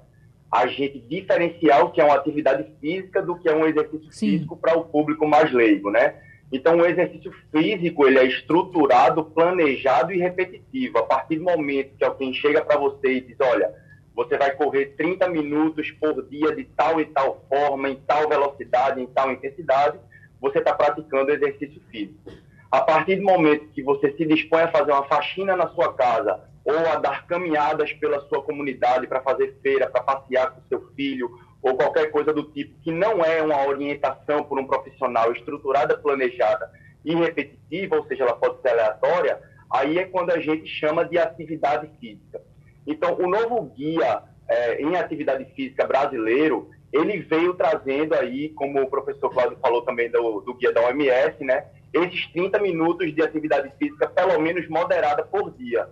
a 0.52 0.68
gente 0.68 1.00
diferenciar 1.00 1.84
o 1.84 1.92
que 1.92 2.00
é 2.00 2.04
uma 2.04 2.16
atividade 2.16 2.66
física 2.80 3.22
do 3.22 3.36
que 3.40 3.50
é 3.50 3.56
um 3.56 3.66
exercício 3.66 4.12
Sim. 4.12 4.32
físico 4.32 4.56
para 4.56 4.78
o 4.78 4.86
público 4.86 5.26
mais 5.26 5.52
leigo, 5.52 5.90
né? 5.90 6.16
Então, 6.54 6.78
o 6.78 6.86
exercício 6.86 7.34
físico 7.52 8.06
ele 8.06 8.20
é 8.20 8.26
estruturado, 8.26 9.26
planejado 9.26 10.14
e 10.14 10.20
repetitivo. 10.20 11.00
A 11.00 11.04
partir 11.04 11.38
do 11.38 11.44
momento 11.44 11.98
que 11.98 12.04
alguém 12.04 12.32
chega 12.32 12.64
para 12.64 12.78
você 12.78 13.14
e 13.14 13.22
diz, 13.22 13.36
olha, 13.42 13.74
você 14.16 14.38
vai 14.38 14.52
correr 14.52 14.94
30 14.96 15.28
minutos 15.30 15.90
por 16.00 16.22
dia 16.30 16.56
de 16.56 16.66
tal 16.66 17.02
e 17.02 17.06
tal 17.06 17.44
forma, 17.50 17.90
em 17.90 17.96
tal 17.96 18.30
velocidade, 18.30 19.02
em 19.02 19.08
tal 19.08 19.32
intensidade, 19.32 19.98
você 20.40 20.60
está 20.60 20.76
praticando 20.76 21.32
exercício 21.32 21.82
físico. 21.90 22.32
A 22.70 22.82
partir 22.82 23.16
do 23.16 23.24
momento 23.24 23.70
que 23.74 23.82
você 23.82 24.12
se 24.12 24.24
dispõe 24.24 24.62
a 24.62 24.72
fazer 24.72 24.92
uma 24.92 25.06
faxina 25.06 25.56
na 25.56 25.70
sua 25.70 25.92
casa 25.94 26.40
ou 26.66 26.78
a 26.78 26.96
dar 26.96 27.28
caminhadas 27.28 27.92
pela 27.94 28.22
sua 28.28 28.42
comunidade 28.42 29.08
para 29.08 29.22
fazer 29.22 29.58
feira, 29.62 29.90
para 29.90 30.04
passear 30.04 30.52
com 30.52 30.62
seu 30.70 30.88
filho 30.96 31.30
ou 31.62 31.76
qualquer 31.76 32.12
coisa 32.12 32.34
do 32.34 32.44
tipo, 32.44 32.78
que 32.82 32.92
não 32.92 33.24
é 33.24 33.42
uma 33.42 33.66
orientação 33.66 34.44
por 34.44 34.60
um 34.60 34.68
profissional 34.68 35.32
estruturada, 35.32 35.98
planejada 35.98 36.70
e 37.06 37.16
repetitiva, 37.16 37.96
ou 37.96 38.06
seja, 38.06 38.24
ela 38.24 38.36
pode 38.36 38.62
ser 38.62 38.70
aleatória, 38.70 39.40
aí 39.72 39.98
é 39.98 40.06
quando 40.06 40.32
a 40.32 40.40
gente 40.40 40.68
chama 40.68 41.06
de 41.06 41.18
atividade 41.18 41.90
física. 42.00 42.42
Então, 42.86 43.18
o 43.18 43.28
novo 43.28 43.62
guia 43.76 44.24
é, 44.48 44.82
em 44.82 44.96
atividade 44.98 45.46
física 45.56 45.88
brasileiro, 45.88 46.70
ele 46.92 47.20
veio 47.20 47.54
trazendo 47.54 48.14
aí, 48.14 48.50
como 48.50 48.82
o 48.82 48.90
professor 48.90 49.30
Cláudio 49.30 49.58
falou 49.62 49.82
também 49.82 50.12
do, 50.12 50.42
do 50.42 50.54
guia 50.54 50.72
da 50.72 50.82
OMS, 50.82 51.44
né, 51.44 51.66
esses 51.94 52.28
30 52.34 52.60
minutos 52.60 53.14
de 53.14 53.22
atividade 53.22 53.72
física, 53.78 54.08
pelo 54.08 54.40
menos 54.40 54.68
moderada 54.68 55.24
por 55.24 55.52
dia. 55.52 55.88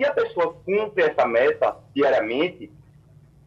Se 0.00 0.06
a 0.06 0.14
pessoa 0.14 0.54
cumpre 0.64 1.04
essa 1.04 1.26
meta 1.26 1.76
diariamente, 1.94 2.72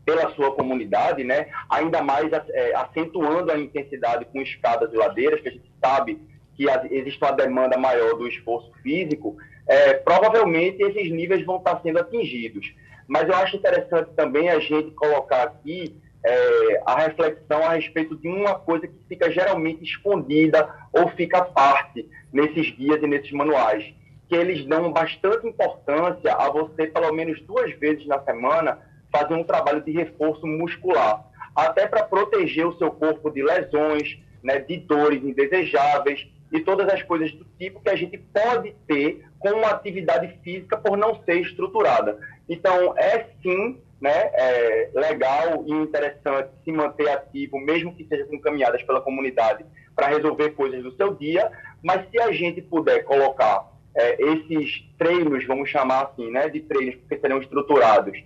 pela 0.05 0.29
sua 0.35 0.53
comunidade, 0.53 1.23
né, 1.23 1.47
ainda 1.67 2.03
mais 2.03 2.31
é, 2.31 2.75
acentuando 2.75 3.51
a 3.51 3.57
intensidade 3.57 4.25
com 4.25 4.39
escadas 4.39 4.93
e 4.93 4.95
ladeiras, 4.95 5.41
que 5.41 5.49
a 5.49 5.51
gente 5.51 5.71
sabe 5.83 6.19
que 6.55 6.67
existe 6.91 7.19
uma 7.23 7.31
demanda 7.31 7.75
maior 7.75 8.15
do 8.15 8.27
esforço 8.27 8.71
físico, 8.83 9.35
é, 9.65 9.95
provavelmente 9.95 10.83
esses 10.83 11.11
níveis 11.11 11.43
vão 11.43 11.57
estar 11.57 11.81
sendo 11.81 11.97
atingidos. 11.97 12.71
Mas 13.07 13.27
eu 13.27 13.35
acho 13.35 13.55
interessante 13.55 14.11
também 14.15 14.47
a 14.49 14.59
gente 14.59 14.91
colocar 14.91 15.43
aqui 15.43 15.99
é, 16.23 16.83
a 16.85 16.99
reflexão 16.99 17.63
a 17.63 17.73
respeito 17.73 18.15
de 18.15 18.27
uma 18.27 18.53
coisa 18.59 18.87
que 18.87 18.93
fica 19.09 19.31
geralmente 19.31 19.83
escondida 19.83 20.69
ou 20.91 21.09
fica 21.09 21.39
à 21.39 21.45
parte 21.45 22.07
nesses 22.31 22.69
guias 22.69 23.01
e 23.01 23.07
nesses 23.07 23.31
manuais, 23.31 23.91
que 24.27 24.35
eles 24.35 24.65
dão 24.65 24.91
bastante 24.91 25.47
importância 25.47 26.33
a 26.33 26.49
você, 26.49 26.87
pelo 26.87 27.13
menos 27.13 27.41
duas 27.41 27.73
vezes 27.75 28.05
na 28.07 28.19
semana, 28.21 28.79
fazer 29.11 29.33
um 29.33 29.43
trabalho 29.43 29.81
de 29.81 29.91
reforço 29.91 30.47
muscular, 30.47 31.25
até 31.55 31.87
para 31.87 32.03
proteger 32.03 32.65
o 32.65 32.77
seu 32.77 32.91
corpo 32.91 33.29
de 33.29 33.43
lesões, 33.43 34.17
né, 34.41 34.59
de 34.59 34.77
dores 34.77 35.23
indesejáveis 35.23 36.27
e 36.51 36.59
todas 36.59 36.91
as 36.91 37.01
coisas 37.03 37.31
do 37.31 37.45
tipo 37.57 37.81
que 37.81 37.89
a 37.89 37.95
gente 37.95 38.17
pode 38.17 38.75
ter 38.87 39.25
com 39.39 39.49
uma 39.49 39.69
atividade 39.69 40.39
física 40.43 40.77
por 40.77 40.97
não 40.97 41.21
ser 41.23 41.41
estruturada. 41.41 42.19
Então, 42.49 42.97
é 42.97 43.27
sim 43.41 43.79
né, 44.03 44.31
é 44.33 44.89
legal 44.93 45.63
e 45.65 45.71
interessante 45.71 46.49
se 46.65 46.71
manter 46.73 47.07
ativo, 47.09 47.57
mesmo 47.57 47.95
que 47.95 48.05
seja 48.05 48.25
com 48.25 48.37
caminhadas 48.37 48.83
pela 48.83 48.99
comunidade, 48.99 49.65
para 49.95 50.07
resolver 50.07 50.49
coisas 50.49 50.83
do 50.83 50.93
seu 50.97 51.13
dia, 51.13 51.49
mas 51.81 52.09
se 52.09 52.19
a 52.19 52.29
gente 52.33 52.61
puder 52.61 53.05
colocar 53.05 53.71
é, 53.95 54.21
esses 54.21 54.83
treinos, 54.97 55.45
vamos 55.45 55.69
chamar 55.69 56.03
assim, 56.03 56.31
né, 56.31 56.49
de 56.49 56.61
treinos, 56.61 56.95
porque 56.95 57.17
serão 57.17 57.39
estruturados, 57.39 58.17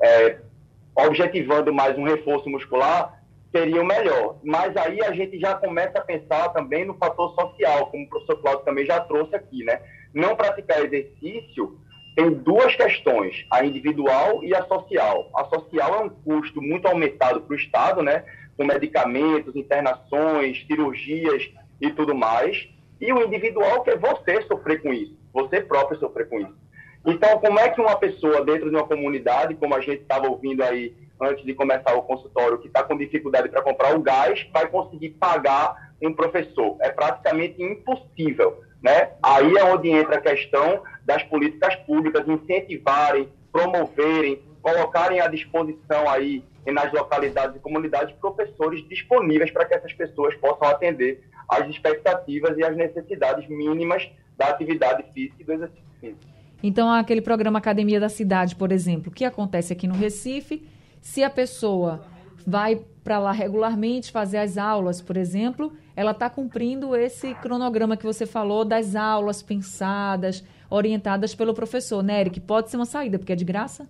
é, 0.00 0.38
objetivando 0.94 1.72
mais 1.72 1.96
um 1.98 2.04
reforço 2.04 2.48
muscular, 2.48 3.22
seria 3.50 3.80
o 3.80 3.86
melhor. 3.86 4.38
Mas 4.42 4.76
aí 4.76 5.02
a 5.02 5.12
gente 5.12 5.38
já 5.38 5.54
começa 5.54 5.98
a 5.98 6.02
pensar 6.02 6.48
também 6.50 6.84
no 6.84 6.94
fator 6.94 7.34
social, 7.34 7.86
como 7.86 8.04
o 8.04 8.08
professor 8.08 8.40
Cláudio 8.40 8.64
também 8.64 8.84
já 8.84 9.00
trouxe 9.00 9.34
aqui, 9.34 9.64
né? 9.64 9.80
Não 10.12 10.36
praticar 10.36 10.84
exercício 10.84 11.78
tem 12.14 12.30
duas 12.30 12.76
questões, 12.76 13.44
a 13.50 13.64
individual 13.64 14.44
e 14.44 14.54
a 14.54 14.64
social. 14.66 15.30
A 15.34 15.44
social 15.46 15.94
é 15.94 16.04
um 16.04 16.08
custo 16.08 16.62
muito 16.62 16.86
aumentado 16.86 17.40
para 17.40 17.52
o 17.52 17.56
Estado, 17.56 18.02
né? 18.02 18.24
Com 18.56 18.64
medicamentos, 18.64 19.56
internações, 19.56 20.64
cirurgias 20.66 21.50
e 21.80 21.90
tudo 21.90 22.14
mais. 22.14 22.68
E 23.04 23.12
o 23.12 23.22
individual 23.22 23.82
que 23.82 23.90
é 23.90 23.96
você 23.98 24.40
sofrer 24.48 24.80
com 24.80 24.90
isso, 24.90 25.14
você 25.30 25.60
próprio 25.60 26.00
sofrer 26.00 26.26
com 26.26 26.40
isso. 26.40 26.56
Então, 27.04 27.38
como 27.38 27.60
é 27.60 27.68
que 27.68 27.78
uma 27.78 27.96
pessoa 27.96 28.42
dentro 28.42 28.70
de 28.70 28.74
uma 28.74 28.88
comunidade, 28.88 29.54
como 29.56 29.74
a 29.74 29.80
gente 29.80 30.00
estava 30.00 30.26
ouvindo 30.26 30.62
aí 30.62 30.96
antes 31.20 31.44
de 31.44 31.52
começar 31.52 31.94
o 31.94 32.02
consultório, 32.02 32.58
que 32.58 32.66
está 32.66 32.82
com 32.82 32.96
dificuldade 32.96 33.50
para 33.50 33.60
comprar 33.60 33.94
o 33.94 34.00
gás, 34.00 34.48
vai 34.54 34.68
conseguir 34.68 35.10
pagar 35.10 35.92
um 36.00 36.14
professor? 36.14 36.78
É 36.80 36.88
praticamente 36.88 37.62
impossível. 37.62 38.64
Né? 38.82 39.10
Aí 39.22 39.54
é 39.54 39.64
onde 39.64 39.90
entra 39.90 40.16
a 40.16 40.20
questão 40.22 40.82
das 41.04 41.22
políticas 41.24 41.76
públicas 41.86 42.26
incentivarem, 42.26 43.28
promoverem, 43.52 44.42
colocarem 44.62 45.20
à 45.20 45.28
disposição 45.28 46.08
aí 46.08 46.42
nas 46.66 46.90
localidades 46.90 47.54
e 47.54 47.60
comunidades 47.60 48.14
professores 48.16 48.82
disponíveis 48.88 49.50
para 49.50 49.66
que 49.66 49.74
essas 49.74 49.92
pessoas 49.92 50.34
possam 50.36 50.68
atender 50.68 51.22
às 51.48 51.68
expectativas 51.68 52.56
e 52.56 52.64
às 52.64 52.76
necessidades 52.76 53.48
mínimas 53.48 54.08
da 54.36 54.48
atividade 54.48 55.04
física 55.12 55.36
e 55.40 55.44
do 55.44 55.52
exercício 55.52 55.84
físico. 56.00 56.20
Então, 56.62 56.90
aquele 56.90 57.20
programa 57.20 57.58
Academia 57.58 58.00
da 58.00 58.08
Cidade, 58.08 58.56
por 58.56 58.72
exemplo, 58.72 59.12
que 59.12 59.24
acontece 59.24 59.72
aqui 59.72 59.86
no 59.86 59.94
Recife, 59.94 60.66
se 61.00 61.22
a 61.22 61.28
pessoa 61.28 62.02
vai 62.46 62.80
para 63.02 63.18
lá 63.18 63.32
regularmente 63.32 64.10
fazer 64.10 64.38
as 64.38 64.56
aulas, 64.56 65.00
por 65.00 65.16
exemplo, 65.16 65.72
ela 65.94 66.12
está 66.12 66.30
cumprindo 66.30 66.96
esse 66.96 67.34
cronograma 67.34 67.96
que 67.96 68.04
você 68.04 68.24
falou 68.24 68.64
das 68.64 68.96
aulas 68.96 69.42
pensadas, 69.42 70.42
orientadas 70.70 71.34
pelo 71.34 71.52
professor, 71.52 72.02
né, 72.02 72.20
Eric? 72.20 72.40
Pode 72.40 72.70
ser 72.70 72.76
uma 72.76 72.86
saída, 72.86 73.18
porque 73.18 73.34
é 73.34 73.36
de 73.36 73.44
graça? 73.44 73.86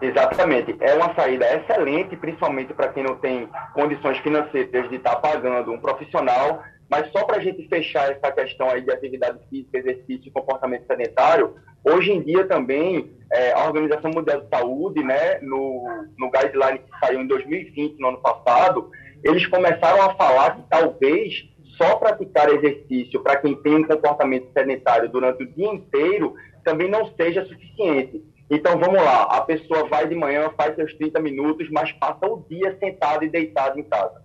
Exatamente. 0.00 0.76
É 0.80 0.94
uma 0.94 1.14
saída 1.14 1.44
excelente, 1.54 2.16
principalmente 2.16 2.72
para 2.72 2.88
quem 2.88 3.02
não 3.02 3.16
tem 3.16 3.48
condições 3.74 4.18
financeiras 4.18 4.88
de 4.88 4.96
estar 4.96 5.16
tá 5.16 5.20
pagando 5.20 5.72
um 5.72 5.78
profissional. 5.78 6.62
Mas 6.88 7.10
só 7.12 7.24
para 7.24 7.36
a 7.36 7.40
gente 7.40 7.68
fechar 7.68 8.10
essa 8.10 8.32
questão 8.32 8.70
aí 8.70 8.80
de 8.80 8.90
atividade 8.90 9.38
física, 9.50 9.78
exercício 9.78 10.28
e 10.28 10.30
comportamento 10.30 10.86
sedentário, 10.86 11.54
hoje 11.84 12.12
em 12.12 12.22
dia 12.22 12.46
também 12.46 13.12
é, 13.30 13.52
a 13.52 13.66
Organização 13.66 14.10
Mundial 14.10 14.40
de 14.40 14.48
Saúde, 14.48 15.04
né, 15.04 15.38
no, 15.42 15.84
no 16.16 16.30
guideline 16.30 16.78
que 16.78 16.98
saiu 16.98 17.20
em 17.20 17.26
2020, 17.26 17.98
no 17.98 18.08
ano 18.08 18.22
passado, 18.22 18.90
eles 19.22 19.46
começaram 19.46 20.02
a 20.02 20.14
falar 20.14 20.56
que 20.56 20.62
talvez 20.70 21.46
só 21.76 21.96
praticar 21.96 22.48
exercício 22.48 23.22
para 23.22 23.36
quem 23.36 23.54
tem 23.54 23.76
um 23.76 23.84
comportamento 23.84 24.50
sedentário 24.52 25.10
durante 25.10 25.42
o 25.42 25.52
dia 25.52 25.68
inteiro 25.68 26.34
também 26.64 26.90
não 26.90 27.06
seja 27.14 27.44
suficiente. 27.44 28.22
Então 28.50 28.78
vamos 28.78 29.02
lá, 29.02 29.24
a 29.24 29.42
pessoa 29.42 29.86
vai 29.88 30.08
de 30.08 30.14
manhã, 30.14 30.50
faz 30.56 30.74
seus 30.74 30.94
30 30.94 31.20
minutos, 31.20 31.68
mas 31.70 31.92
passa 31.92 32.26
o 32.26 32.44
dia 32.48 32.76
sentado 32.80 33.24
e 33.24 33.28
deitado 33.28 33.78
em 33.78 33.82
casa. 33.82 34.22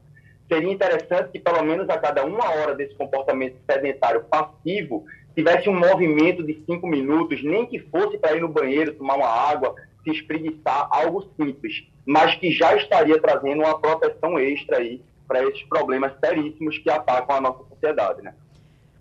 Seria 0.47 0.71
interessante 0.71 1.31
que 1.31 1.39
pelo 1.39 1.61
menos 1.63 1.89
a 1.89 1.97
cada 1.97 2.23
uma 2.25 2.49
hora 2.49 2.73
desse 2.73 2.95
comportamento 2.95 3.57
sedentário 3.69 4.23
passivo 4.25 5.05
tivesse 5.35 5.67
um 5.67 5.77
movimento 5.77 6.43
de 6.43 6.63
cinco 6.65 6.87
minutos, 6.87 7.43
nem 7.43 7.65
que 7.65 7.79
fosse 7.79 8.17
para 8.17 8.35
ir 8.35 8.41
no 8.41 8.47
banheiro, 8.47 8.93
tomar 8.93 9.15
uma 9.15 9.27
água, 9.27 9.75
se 10.03 10.11
espreguiçar, 10.11 10.87
algo 10.91 11.29
simples, 11.35 11.85
mas 12.05 12.35
que 12.35 12.51
já 12.51 12.75
estaria 12.75 13.19
trazendo 13.19 13.63
uma 13.63 13.79
proteção 13.79 14.37
extra 14.37 14.77
aí 14.77 15.01
para 15.27 15.43
esses 15.43 15.63
problemas 15.63 16.13
seríssimos 16.23 16.77
que 16.77 16.89
atacam 16.89 17.35
a 17.35 17.41
nossa 17.41 17.63
sociedade, 17.69 18.21
né? 18.21 18.35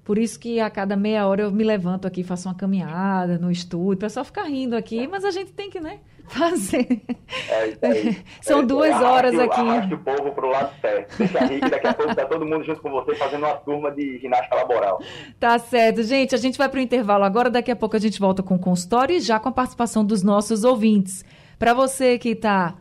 Por 0.04 0.18
isso 0.18 0.38
que 0.38 0.58
a 0.58 0.68
cada 0.68 0.96
meia 0.96 1.26
hora 1.28 1.42
eu 1.42 1.52
me 1.52 1.62
levanto 1.62 2.08
aqui, 2.08 2.24
faço 2.24 2.48
uma 2.48 2.54
caminhada 2.56 3.38
no 3.38 3.52
estúdio. 3.52 3.92
O 3.92 3.96
pessoal 3.96 4.24
fica 4.24 4.42
rindo 4.42 4.76
aqui, 4.76 5.06
mas 5.06 5.24
a 5.24 5.30
gente 5.30 5.52
tem 5.52 5.70
que, 5.70 5.78
né, 5.78 6.00
fazer. 6.26 7.02
É, 7.48 8.16
São 8.42 8.60
é, 8.60 8.66
duas 8.66 9.00
horas 9.00 9.38
aqui. 9.38 9.60
Arraste 9.60 9.94
o 9.94 9.98
povo 9.98 10.32
para 10.32 10.46
o 10.46 10.50
lado 10.50 10.72
certo. 10.80 11.18
Deixa 11.18 11.44
rir, 11.44 11.60
daqui 11.60 11.86
a 11.86 11.94
pouco 11.94 12.10
está 12.10 12.24
todo 12.26 12.44
mundo 12.44 12.64
junto 12.64 12.80
com 12.80 12.90
você 12.90 13.14
fazendo 13.14 13.44
uma 13.44 13.54
turma 13.54 13.92
de 13.92 14.18
ginástica 14.18 14.56
laboral. 14.56 15.00
Tá 15.38 15.56
certo. 15.60 16.02
Gente, 16.02 16.34
a 16.34 16.38
gente 16.38 16.58
vai 16.58 16.68
para 16.68 16.78
o 16.78 16.82
intervalo 16.82 17.22
agora. 17.22 17.48
Daqui 17.48 17.70
a 17.70 17.76
pouco 17.76 17.94
a 17.94 18.00
gente 18.00 18.18
volta 18.18 18.42
com 18.42 18.56
o 18.56 18.58
consultório 18.58 19.14
e 19.14 19.20
já 19.20 19.38
com 19.38 19.50
a 19.50 19.52
participação 19.52 20.04
dos 20.04 20.24
nossos 20.24 20.64
ouvintes. 20.64 21.24
Para 21.60 21.74
você 21.74 22.18
que 22.18 22.30
está 22.30 22.74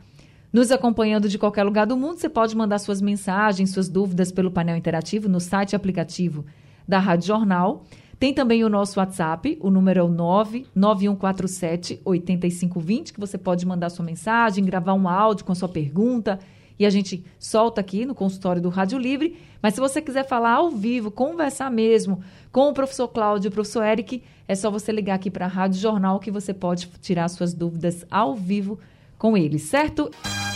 nos 0.51 0.71
acompanhando 0.71 1.29
de 1.29 1.37
qualquer 1.37 1.63
lugar 1.63 1.85
do 1.85 1.95
mundo, 1.95 2.17
você 2.17 2.27
pode 2.27 2.57
mandar 2.57 2.79
suas 2.79 2.99
mensagens, 2.99 3.71
suas 3.71 3.87
dúvidas 3.87 4.31
pelo 4.31 4.49
painel 4.49 4.75
interativo 4.75 5.29
no 5.29 5.39
site 5.39 5.75
aplicativo 5.75 6.43
da 6.91 6.99
Rádio 6.99 7.27
Jornal. 7.27 7.85
Tem 8.19 8.33
também 8.33 8.65
o 8.65 8.69
nosso 8.69 8.99
WhatsApp, 8.99 9.57
o 9.61 9.71
número 9.71 9.99
é 10.01 10.03
o 10.03 10.09
99147 10.09 12.01
8520, 12.03 13.13
que 13.13 13.19
você 13.19 13.37
pode 13.37 13.65
mandar 13.65 13.89
sua 13.89 14.05
mensagem, 14.05 14.63
gravar 14.63 14.93
um 14.93 15.07
áudio 15.07 15.45
com 15.45 15.53
a 15.53 15.55
sua 15.55 15.69
pergunta 15.69 16.37
e 16.77 16.85
a 16.85 16.89
gente 16.89 17.23
solta 17.39 17.79
aqui 17.79 18.05
no 18.05 18.13
consultório 18.13 18.61
do 18.61 18.67
Rádio 18.67 18.99
Livre. 18.99 19.37
Mas 19.61 19.73
se 19.73 19.79
você 19.79 20.01
quiser 20.01 20.27
falar 20.27 20.55
ao 20.55 20.69
vivo, 20.69 21.09
conversar 21.09 21.71
mesmo 21.71 22.21
com 22.51 22.69
o 22.69 22.73
professor 22.73 23.07
Cláudio 23.07 23.47
e 23.47 23.49
o 23.49 23.53
professor 23.53 23.83
Eric, 23.83 24.21
é 24.47 24.53
só 24.53 24.69
você 24.69 24.91
ligar 24.91 25.15
aqui 25.15 25.31
para 25.31 25.45
a 25.45 25.49
Rádio 25.49 25.79
Jornal 25.79 26.19
que 26.19 26.29
você 26.29 26.53
pode 26.53 26.87
tirar 27.01 27.29
suas 27.29 27.53
dúvidas 27.53 28.05
ao 28.11 28.35
vivo 28.35 28.77
com 29.21 29.37
eles, 29.37 29.61
certo? 29.61 30.09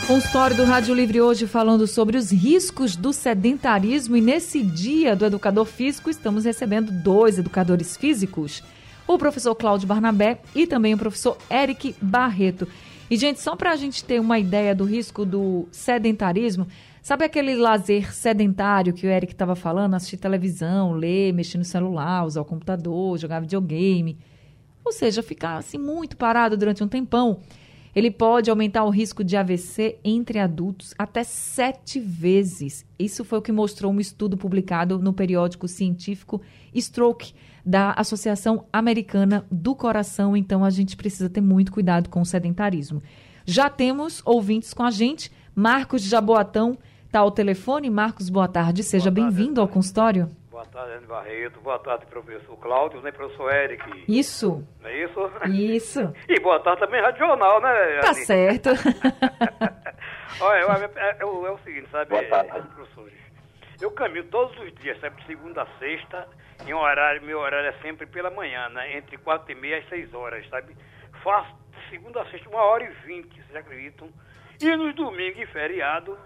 Consultório 0.08 0.58
do 0.58 0.64
Rádio 0.64 0.96
Livre 0.96 1.22
hoje 1.22 1.46
falando 1.46 1.86
sobre 1.86 2.18
os 2.18 2.32
riscos 2.32 2.96
do 2.96 3.14
sedentarismo 3.14 4.18
e 4.18 4.22
nesse 4.22 4.64
dia 4.64 5.16
do 5.16 5.24
educador 5.24 5.66
físico 5.66 6.10
estamos 6.10 6.46
recebendo 6.46 6.92
dois 6.92 7.38
educadores 7.38 7.96
físicos, 7.96 8.64
o 9.08 9.20
professor 9.20 9.54
Cláudio 9.54 9.88
Barnabé 9.88 10.40
e 10.56 10.66
também 10.66 10.96
o 10.96 10.98
professor 10.98 11.38
Eric 11.48 11.96
Barreto. 12.02 12.68
E, 13.08 13.16
gente, 13.16 13.40
só 13.40 13.56
para 13.56 13.72
a 13.72 13.76
gente 13.76 14.04
ter 14.04 14.20
uma 14.20 14.40
ideia 14.40 14.74
do 14.74 14.84
risco 14.84 15.24
do 15.24 15.68
sedentarismo, 15.70 16.68
sabe 17.04 17.24
aquele 17.24 17.56
lazer 17.56 18.12
sedentário 18.16 18.94
que 18.94 19.06
o 19.06 19.12
Eric 19.12 19.34
estava 19.34 19.56
falando? 19.56 19.94
Assistir 19.94 20.18
televisão, 20.18 20.94
ler, 20.94 21.32
mexer 21.34 21.60
no 21.60 21.66
celular, 21.66 22.26
usar 22.26 22.42
o 22.42 22.46
computador, 22.46 23.16
jogar 23.20 23.42
videogame. 23.42 24.18
Ou 24.84 24.92
seja, 24.92 25.22
ficar 25.22 25.58
assim 25.58 25.78
muito 25.78 26.18
parado 26.18 26.58
durante 26.58 26.84
um 26.84 26.88
tempão. 26.88 27.42
Ele 27.96 28.12
pode 28.12 28.50
aumentar 28.50 28.84
o 28.84 28.90
risco 28.90 29.24
de 29.24 29.38
AVC 29.38 29.98
entre 30.04 30.38
adultos 30.38 30.94
até 30.98 31.24
sete 31.24 31.98
vezes. 31.98 32.86
Isso 33.00 33.24
foi 33.24 33.40
o 33.40 33.42
que 33.42 33.54
mostrou 33.54 33.92
um 33.92 34.02
estudo 34.02 34.36
publicado 34.36 35.00
no 35.00 35.14
periódico 35.14 35.66
científico 35.66 36.42
Stroke, 36.76 37.34
da 37.66 37.94
Associação 37.94 38.66
Americana 38.72 39.46
do 39.50 39.74
Coração. 39.74 40.36
Então, 40.36 40.64
a 40.66 40.70
gente 40.70 40.98
precisa 40.98 41.30
ter 41.30 41.42
muito 41.42 41.72
cuidado 41.72 42.10
com 42.10 42.22
o 42.22 42.26
sedentarismo. 42.26 43.02
Já 43.46 43.70
temos 43.70 44.22
ouvintes 44.26 44.74
com 44.74 44.84
a 44.84 44.92
gente. 44.92 45.32
Marcos 45.56 46.02
de 46.02 46.10
Jaboatão 46.10 46.78
está 47.06 47.20
ao 47.20 47.32
telefone. 47.32 47.90
Marcos, 47.90 48.30
boa 48.30 48.48
tarde. 48.48 48.84
Seja 48.84 49.10
bem-vindo 49.10 49.62
ao 49.62 49.70
consultório. 49.70 50.30
Boa 50.56 50.66
tarde, 50.68 50.94
Ana 50.94 51.08
Barreto. 51.08 51.60
Boa 51.60 51.80
tarde, 51.80 52.06
professor 52.06 52.56
Cláudio, 52.56 53.02
né, 53.02 53.12
professor 53.12 53.54
Eric. 53.54 54.06
Isso. 54.08 54.66
Não 54.82 54.90
é 54.90 55.04
isso? 55.04 55.32
Isso. 55.52 56.14
E 56.30 56.40
boa 56.40 56.62
tarde 56.62 56.80
também, 56.80 57.02
Rádio 57.02 57.28
Jornal, 57.28 57.60
né? 57.60 58.00
Tá 58.00 58.14
certo. 58.14 58.70
Olha, 60.40 60.60
é, 60.96 61.10
é, 61.10 61.18
é, 61.20 61.26
o 61.26 61.58
seguinte, 61.58 61.90
sabe, 61.92 62.10
boa 62.10 62.24
tarde. 62.24 62.70
professores? 62.70 63.20
Eu 63.82 63.92
caminho 63.92 64.24
todos 64.30 64.58
os 64.58 64.74
dias, 64.76 64.98
sempre 65.02 65.20
de 65.24 65.28
segunda 65.28 65.64
a 65.64 65.68
sexta, 65.78 66.26
em 66.66 66.74
um 66.74 66.78
horário, 66.78 67.22
meu 67.22 67.40
horário 67.40 67.68
é 67.68 67.82
sempre 67.82 68.06
pela 68.06 68.32
manhã, 68.32 68.70
né? 68.70 68.98
Entre 68.98 69.18
quatro 69.18 69.52
e 69.52 69.56
meia 69.56 69.80
e 69.80 69.90
seis 69.90 70.14
horas, 70.14 70.48
sabe? 70.48 70.74
Faço 71.22 71.54
de 71.74 71.90
segunda 71.90 72.22
a 72.22 72.32
sexta 72.32 72.48
uma 72.48 72.64
hora 72.64 72.86
e 72.86 73.06
vinte, 73.06 73.36
vocês 73.42 73.58
acreditam? 73.58 74.10
E 74.62 74.74
nos 74.78 74.96
domingos 74.96 75.38
e 75.38 75.48
feriado, 75.48 76.18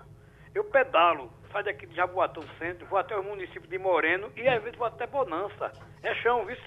eu 0.53 0.65
pedalo 0.65 1.33
sai 1.51 1.63
daqui 1.63 1.85
de 1.85 1.95
Jaboatão 1.95 2.43
Centro, 2.57 2.85
vou 2.87 2.99
até 2.99 3.15
o 3.15 3.23
município 3.23 3.67
de 3.69 3.77
Moreno 3.77 4.31
e 4.35 4.47
às 4.47 4.61
vezes 4.61 4.77
vou 4.77 4.87
até 4.87 5.07
Bonança. 5.07 5.71
É 6.03 6.13
chão, 6.15 6.45
viu? 6.45 6.57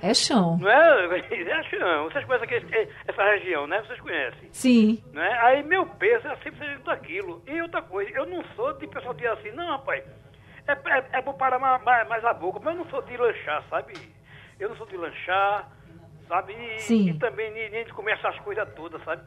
É 0.00 0.14
chão. 0.14 0.56
Não 0.58 0.70
é? 0.70 1.18
É 1.28 1.62
chão. 1.64 2.04
Vocês 2.04 2.24
conhecem 2.24 2.56
aqui, 2.56 2.88
essa 3.06 3.22
região, 3.22 3.66
né? 3.66 3.82
Vocês 3.82 4.00
conhecem? 4.00 4.48
Sim. 4.52 5.02
Não 5.12 5.22
é? 5.22 5.38
Aí 5.40 5.62
meu 5.62 5.86
peso 5.86 6.28
é 6.28 6.36
sempre 6.36 6.76
daquilo. 6.78 7.42
E 7.46 7.60
outra 7.60 7.82
coisa, 7.82 8.10
eu 8.12 8.26
não 8.26 8.44
sou 8.54 8.72
de 8.74 8.86
pessoal 8.86 9.14
de 9.14 9.26
assim, 9.26 9.50
não, 9.52 9.68
rapaz. 9.68 10.04
É, 10.66 10.72
é, 10.72 11.18
é 11.18 11.22
bom 11.22 11.32
parar 11.32 11.58
mais, 11.58 11.82
mais, 11.82 12.08
mais, 12.08 12.24
a 12.24 12.34
boca, 12.34 12.60
mas 12.62 12.76
eu 12.76 12.84
não 12.84 12.90
sou 12.90 13.02
de 13.02 13.16
lanchar, 13.16 13.64
sabe? 13.70 13.94
Eu 14.60 14.68
não 14.68 14.76
sou 14.76 14.86
de 14.86 14.96
lanchar, 14.96 15.68
sabe? 16.28 16.52
E, 16.52 16.78
Sim. 16.80 17.08
e 17.08 17.18
também 17.18 17.50
nem, 17.52 17.70
nem 17.70 17.84
de 17.84 17.92
comer 17.92 18.12
essas 18.12 18.38
coisas 18.40 18.68
todas, 18.74 19.02
sabe? 19.02 19.22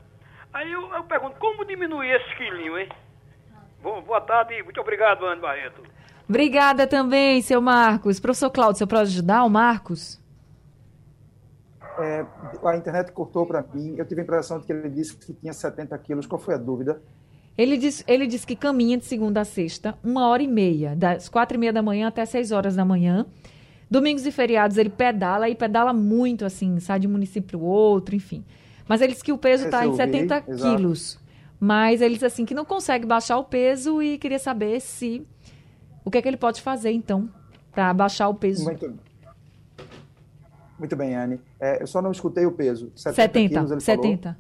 Aí 0.54 0.72
eu, 0.72 0.94
eu 0.94 1.04
pergunto, 1.06 1.38
como 1.40 1.66
diminuir 1.66 2.12
esse 2.12 2.36
quilinho, 2.36 2.78
hein? 2.78 2.90
Boa 3.82 4.22
tarde, 4.22 4.62
muito 4.64 4.80
obrigado, 4.80 5.26
Ana 5.26 5.42
Barreto. 5.42 5.82
Obrigada 6.30 6.88
também, 6.88 7.42
seu 7.42 7.62
Marcos. 7.62 8.20
Professor 8.20 8.50
Cláudio, 8.50 8.78
você 8.78 8.86
pode 8.86 9.02
ajudar 9.02 9.44
o 9.44 9.50
Marcos? 9.50 10.22
É, 12.00 12.26
a 12.64 12.78
internet 12.78 13.12
cortou 13.12 13.46
para 13.46 13.64
mim. 13.74 13.96
Eu 13.98 14.06
tive 14.06 14.22
a 14.22 14.24
impressão 14.24 14.60
de 14.60 14.66
que 14.66 14.72
ele 14.72 14.90
disse 14.90 15.18
que 15.18 15.34
tinha 15.34 15.52
70 15.52 15.98
quilos. 15.98 16.26
Qual 16.26 16.40
foi 16.40 16.56
a 16.56 16.58
dúvida? 16.58 17.02
Ele 17.58 17.76
disse, 17.76 18.04
ele 18.08 18.28
disse 18.28 18.48
que 18.48 18.56
caminha 18.56 18.98
de 18.98 19.06
segunda 19.06 19.42
a 19.42 19.46
sexta, 19.46 19.98
uma 20.04 20.28
hora 20.28 20.42
e 20.42 20.48
meia, 20.48 20.96
das 20.96 21.28
quatro 21.28 21.58
e 21.58 21.60
meia 21.60 21.74
da 21.74 21.82
manhã 21.82 22.08
até 22.08 22.26
seis 22.26 22.52
horas 22.52 22.76
da 22.76 22.86
manhã. 22.86 23.26
Domingos 23.90 24.26
e 24.26 24.32
feriados 24.32 24.78
ele 24.78 24.90
pedala 24.90 25.50
e 25.50 25.56
pedala 25.56 25.92
muito, 25.92 26.46
assim, 26.46 26.80
sai 26.80 27.00
de 27.00 27.08
um 27.08 27.12
município 27.12 27.50
para 27.50 27.58
o 27.58 27.70
outro, 27.70 28.16
enfim. 28.16 28.46
Mas 28.88 29.02
ele 29.02 29.12
disse 29.12 29.24
que 29.24 29.34
o 29.34 29.38
peso 29.38 29.66
está 29.66 29.86
em 29.86 29.94
70 29.94 30.40
vi, 30.40 30.62
quilos. 30.62 31.20
Mas 31.64 32.02
ele 32.02 32.16
disse 32.16 32.26
assim 32.26 32.44
que 32.44 32.56
não 32.56 32.66
consegue 32.66 33.06
baixar 33.06 33.38
o 33.38 33.44
peso 33.44 34.02
e 34.02 34.18
queria 34.18 34.40
saber 34.40 34.80
se 34.82 35.28
o 36.04 36.10
que 36.10 36.18
é 36.18 36.22
que 36.24 36.28
ele 36.28 36.36
pode 36.36 36.60
fazer 36.60 36.90
então 36.90 37.30
para 37.72 37.94
baixar 37.94 38.28
o 38.30 38.34
peso. 38.34 38.64
Muito, 38.64 38.98
muito 40.80 40.96
bem, 40.96 41.16
Anne. 41.16 41.40
É, 41.60 41.84
eu 41.84 41.86
só 41.86 42.02
não 42.02 42.12
escutei 42.12 42.48
o 42.48 42.52
peso. 42.52 42.92
70, 42.96 43.14
70 43.14 43.50
quilos, 43.50 43.72
ele 43.72 43.80
70. 43.80 44.22
Falou. 44.24 44.38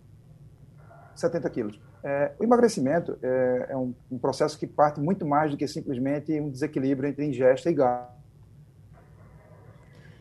70 1.13 1.49
quilos. 1.51 1.79
É, 2.03 2.31
o 2.39 2.43
emagrecimento 2.43 3.15
é, 3.21 3.67
é 3.69 3.77
um, 3.77 3.93
um, 4.11 4.17
processo 4.17 4.57
que 4.57 4.65
parte 4.65 4.99
muito 4.99 5.23
mais 5.23 5.51
do 5.51 5.57
que 5.57 5.67
simplesmente 5.67 6.31
um 6.41 6.49
desequilíbrio 6.49 7.07
entre 7.07 7.23
ingesta 7.23 7.69
e 7.69 7.75
gasto. 7.75 8.20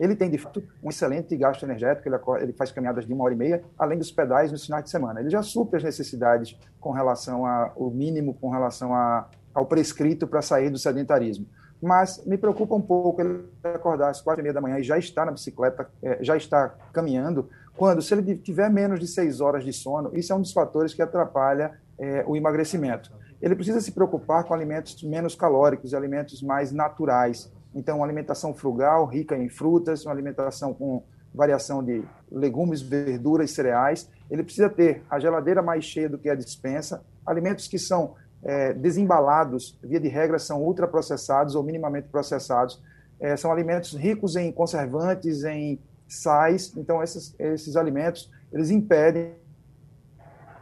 Ele 0.01 0.15
tem, 0.15 0.31
de 0.31 0.37
fato, 0.39 0.63
um 0.81 0.89
excelente 0.89 1.37
gasto 1.37 1.61
energético, 1.61 2.09
ele, 2.09 2.17
ele, 2.41 2.53
faz 2.53 2.71
caminhadas 2.71 3.05
de 3.05 3.13
uma 3.13 3.23
hora 3.23 3.35
e 3.35 3.37
meia, 3.37 3.63
além 3.77 3.99
dos 3.99 4.11
pedais 4.11 4.51
nos 4.51 4.65
finais 4.65 4.83
de 4.83 4.89
semana. 4.89 5.19
Ele 5.19 5.29
já 5.29 5.43
supre 5.43 5.77
as 5.77 5.83
necessidades 5.83 6.57
com 6.79 6.89
relação 6.91 7.45
ao 7.45 7.91
mínimo, 7.91 8.33
com 8.33 8.49
relação 8.49 8.95
a, 8.95 9.27
ao 9.53 9.67
prescrito 9.67 10.25
para 10.25 10.41
sair 10.41 10.71
do 10.71 10.79
sedentarismo. 10.79 11.45
Mas 11.79 12.25
me 12.25 12.35
preocupa 12.35 12.73
um 12.73 12.81
pouco 12.81 13.21
ele 13.21 13.45
acordar 13.63 14.09
às 14.09 14.19
quatro 14.19 14.41
e 14.41 14.43
meia 14.43 14.53
da 14.53 14.61
manhã 14.61 14.79
e 14.79 14.83
já 14.83 14.97
está 14.97 15.23
na 15.23 15.31
bicicleta, 15.31 15.87
é, 16.01 16.17
já 16.23 16.35
está 16.35 16.69
caminhando, 16.91 17.47
quando, 17.77 18.01
se 18.01 18.11
ele 18.11 18.35
tiver 18.35 18.71
menos 18.71 18.99
de 18.99 19.07
seis 19.07 19.39
horas 19.39 19.63
de 19.63 19.71
sono, 19.71 20.09
isso 20.15 20.33
é 20.33 20.35
um 20.35 20.41
dos 20.41 20.51
fatores 20.51 20.95
que 20.95 21.01
atrapalha 21.01 21.79
é, 21.99 22.23
o 22.27 22.35
emagrecimento. 22.35 23.11
Ele 23.39 23.55
precisa 23.55 23.79
se 23.79 23.91
preocupar 23.91 24.45
com 24.45 24.53
alimentos 24.53 25.01
menos 25.03 25.35
calóricos, 25.35 25.93
alimentos 25.93 26.41
mais 26.41 26.71
naturais, 26.71 27.51
então, 27.73 27.97
uma 27.97 28.05
alimentação 28.05 28.53
frugal, 28.53 29.05
rica 29.05 29.37
em 29.37 29.49
frutas, 29.49 30.05
uma 30.05 30.13
alimentação 30.13 30.73
com 30.73 31.03
variação 31.33 31.83
de 31.83 32.03
legumes, 32.29 32.81
verduras, 32.81 33.51
cereais. 33.51 34.09
Ele 34.29 34.43
precisa 34.43 34.69
ter 34.69 35.03
a 35.09 35.19
geladeira 35.19 35.61
mais 35.61 35.85
cheia 35.85 36.09
do 36.09 36.17
que 36.17 36.29
a 36.29 36.35
dispensa. 36.35 37.03
Alimentos 37.25 37.67
que 37.67 37.79
são 37.79 38.15
é, 38.43 38.73
desembalados, 38.73 39.77
via 39.81 39.99
de 39.99 40.09
regra, 40.09 40.37
são 40.37 40.61
ultraprocessados 40.61 41.55
ou 41.55 41.63
minimamente 41.63 42.09
processados. 42.09 42.81
É, 43.19 43.37
são 43.37 43.51
alimentos 43.51 43.93
ricos 43.93 44.35
em 44.35 44.51
conservantes, 44.51 45.43
em 45.43 45.79
sais. 46.07 46.73
Então, 46.75 47.01
esses, 47.01 47.33
esses 47.39 47.75
alimentos, 47.77 48.29
eles 48.51 48.69
impedem 48.69 49.35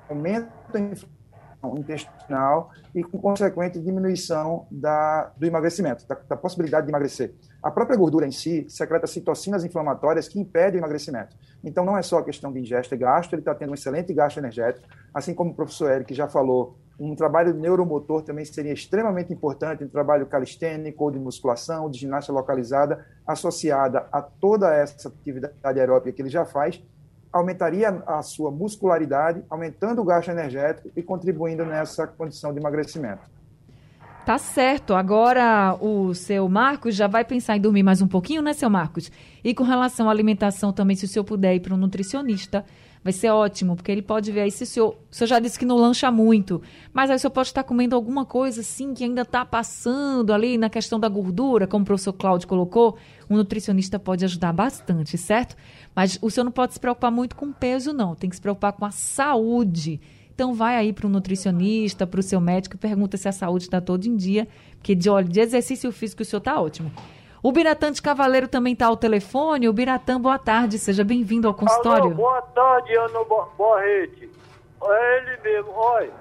aumento 0.08 0.50
da 0.72 0.80
intestinal 1.78 2.72
e 2.96 3.04
com 3.04 3.18
consequente 3.18 3.80
diminuição 3.80 4.66
da, 4.72 5.32
do 5.38 5.46
emagrecimento, 5.46 6.08
da, 6.08 6.18
da, 6.28 6.38
possibilidade 6.38 6.86
de 6.86 6.92
emagrecer. 6.92 7.34
A 7.62 7.70
própria 7.70 7.98
gordura 7.98 8.26
em 8.26 8.32
si 8.32 8.66
secreta 8.70 9.06
citocinas 9.08 9.66
inflamatórias 9.66 10.28
que 10.28 10.40
impedem 10.40 10.80
o 10.80 10.82
emagrecimento. 10.82 11.36
Então, 11.64 11.84
não 11.84 11.98
é 11.98 12.02
só 12.02 12.20
a 12.20 12.24
questão 12.24 12.52
de 12.52 12.60
ingesta 12.60 12.96
e 12.96 12.98
gasto, 12.98 13.34
ele 13.34 13.42
está 13.42 13.54
tendo 13.54 13.72
um 13.72 13.74
excelente 13.74 14.14
gasto 14.14 14.38
energético, 14.38 14.88
assim 15.14 15.34
como 15.34 15.52
o 15.52 15.54
professor 15.54 15.92
Eric 15.92 16.14
já 16.14 16.28
falou, 16.28 16.78
um 17.00 17.16
trabalho 17.16 17.54
neuromotor 17.54 18.22
também 18.24 18.44
seria 18.44 18.74
extremamente 18.74 19.32
importante, 19.32 19.84
um 19.84 19.88
trabalho 19.88 20.26
calistênico 20.26 21.06
ou 21.06 21.12
de 21.12 21.18
musculação, 21.18 21.90
de 21.90 21.98
ginástica 21.98 22.34
localizada, 22.34 23.06
associada 23.26 24.08
a 24.12 24.22
toda 24.22 24.74
essa 24.74 25.08
atividade 25.08 25.80
aeróbica 25.80 26.12
que 26.12 26.22
ele 26.22 26.30
já 26.30 26.44
faz, 26.44 26.84
aumentaria 27.32 27.90
a 28.08 28.22
sua 28.22 28.52
muscularidade, 28.52 29.44
aumentando 29.50 30.02
o 30.02 30.06
gasto 30.06 30.30
energético 30.30 30.90
e 30.96 31.02
contribuindo 31.02 31.66
nessa 31.66 32.08
condição 32.08 32.54
de 32.54 32.60
emagrecimento. 32.60 33.22
Tá 34.26 34.38
certo. 34.38 34.94
Agora 34.94 35.76
o 35.82 36.14
seu 36.14 36.48
Marcos 36.48 36.96
já 36.96 37.08
vai 37.08 37.26
pensar 37.26 37.58
em 37.58 37.62
dormir 37.62 37.84
mais 37.84 38.02
um 38.02 38.08
pouquinho, 38.08 38.42
né, 38.42 38.54
seu 38.54 38.70
Marcos? 38.70 39.12
E 39.44 39.54
com 39.54 39.64
relação 39.64 40.08
à 40.08 40.12
alimentação 40.12 40.72
também, 40.72 40.96
se 40.96 41.06
o 41.06 41.08
senhor 41.08 41.24
puder 41.24 41.56
ir 41.56 41.62
para 41.62 41.74
um 41.74 41.78
nutricionista, 41.78 42.64
vai 43.04 43.14
ser 43.14 43.30
ótimo, 43.30 43.76
porque 43.76 43.92
ele 43.92 44.02
pode 44.02 44.32
ver 44.32 44.42
aí 44.42 44.52
se 44.52 44.64
o 44.64 44.68
senhor, 44.68 44.98
o 45.10 45.16
senhor 45.16 45.28
já 45.28 45.40
disse 45.40 45.58
que 45.58 45.66
não 45.66 45.78
lancha 45.78 46.12
muito, 46.12 46.62
mas 46.94 47.10
aí 47.10 47.16
o 47.16 47.20
senhor 47.20 47.32
pode 47.32 47.48
estar 47.48 47.64
comendo 47.64 47.96
alguma 47.96 48.26
coisa 48.26 48.62
assim 48.62 48.94
que 48.94 49.04
ainda 49.04 49.22
está 49.22 49.46
passando 49.46 50.34
ali 50.34 50.58
na 50.58 50.70
questão 50.70 51.00
da 51.00 51.08
gordura, 51.08 51.66
como 51.66 51.84
o 51.84 51.86
professor 51.86 52.14
Cláudio 52.14 52.48
colocou, 52.48 52.98
um 53.30 53.38
nutricionista 53.38 53.98
pode 53.98 54.26
ajudar 54.26 54.52
bastante, 54.52 55.18
certo? 55.18 55.56
Mas 55.96 56.20
o 56.22 56.30
senhor 56.30 56.44
não 56.44 56.52
pode 56.52 56.74
se 56.74 56.80
preocupar 56.80 57.12
muito 57.12 57.36
com 57.36 57.52
peso, 57.52 57.94
não, 57.94 58.16
tem 58.16 58.30
que 58.30 58.36
se 58.36 58.42
preocupar 58.42 58.74
com 58.74 58.86
a 58.86 58.92
saúde. 58.92 60.02
Então 60.34 60.54
vai 60.54 60.78
aí 60.78 60.94
para 60.94 61.06
um 61.06 61.10
nutricionista, 61.10 62.08
para 62.08 62.20
o 62.20 62.24
seu 62.24 62.40
médico 62.40 62.78
pergunta 62.78 63.18
se 63.18 63.28
a 63.28 63.32
saúde 63.32 63.66
está 63.66 63.82
todo 63.82 64.06
em 64.06 64.16
dia, 64.16 64.48
porque 64.78 64.96
de, 64.96 65.10
olha, 65.10 65.28
de 65.28 65.40
exercício 65.40 65.92
físico 65.92 66.22
o 66.22 66.26
senhor 66.26 66.40
está 66.40 66.60
ótimo. 66.60 66.92
O 67.42 67.54
Biratã 67.54 67.90
de 67.90 68.02
Cavaleiro 68.02 68.50
também 68.50 68.74
está 68.74 68.88
ao 68.88 68.98
telefone. 68.98 69.70
O 69.70 69.74
Biratã, 69.74 70.20
boa 70.20 70.38
tarde, 70.38 70.78
seja 70.78 71.06
bem-vindo 71.06 71.48
ao 71.48 71.54
consultório. 71.54 72.08
Alô, 72.08 72.16
boa 72.16 72.42
tarde, 72.42 72.94
Ana 72.98 73.24
Borrete. 73.58 74.30
É 74.84 75.18
ele 75.18 75.38
mesmo, 75.42 75.72
olha, 75.74 76.12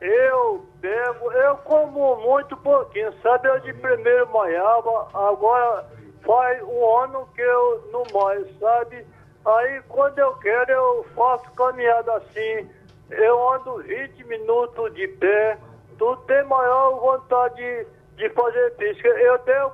eu 0.00 0.66
bebo, 0.74 1.32
eu 1.32 1.56
como 1.58 2.16
muito 2.16 2.54
pouquinho, 2.58 3.12
sabe? 3.22 3.48
Eu 3.48 3.60
de 3.60 3.72
primeiro 3.72 4.30
manhava, 4.30 5.08
agora 5.14 5.86
faz 6.24 6.62
um 6.62 6.96
ano 7.00 7.26
que 7.34 7.40
eu 7.40 7.88
não 7.90 8.02
manho, 8.12 8.46
sabe? 8.60 9.06
Aí 9.46 9.82
quando 9.88 10.18
eu 10.18 10.34
quero 10.34 10.70
eu 10.70 11.06
faço 11.14 11.50
caminhada 11.52 12.14
assim, 12.14 12.68
eu 13.10 13.52
ando 13.54 13.82
20 13.82 14.24
minutos 14.24 14.94
de 14.94 15.08
pé, 15.08 15.58
tu 15.98 16.16
tem 16.26 16.44
maior 16.44 16.98
vontade 17.00 17.56
de, 17.56 17.86
de 18.16 18.30
fazer 18.30 18.74
física. 18.76 19.08
Eu 19.08 19.38
tenho 19.40 19.70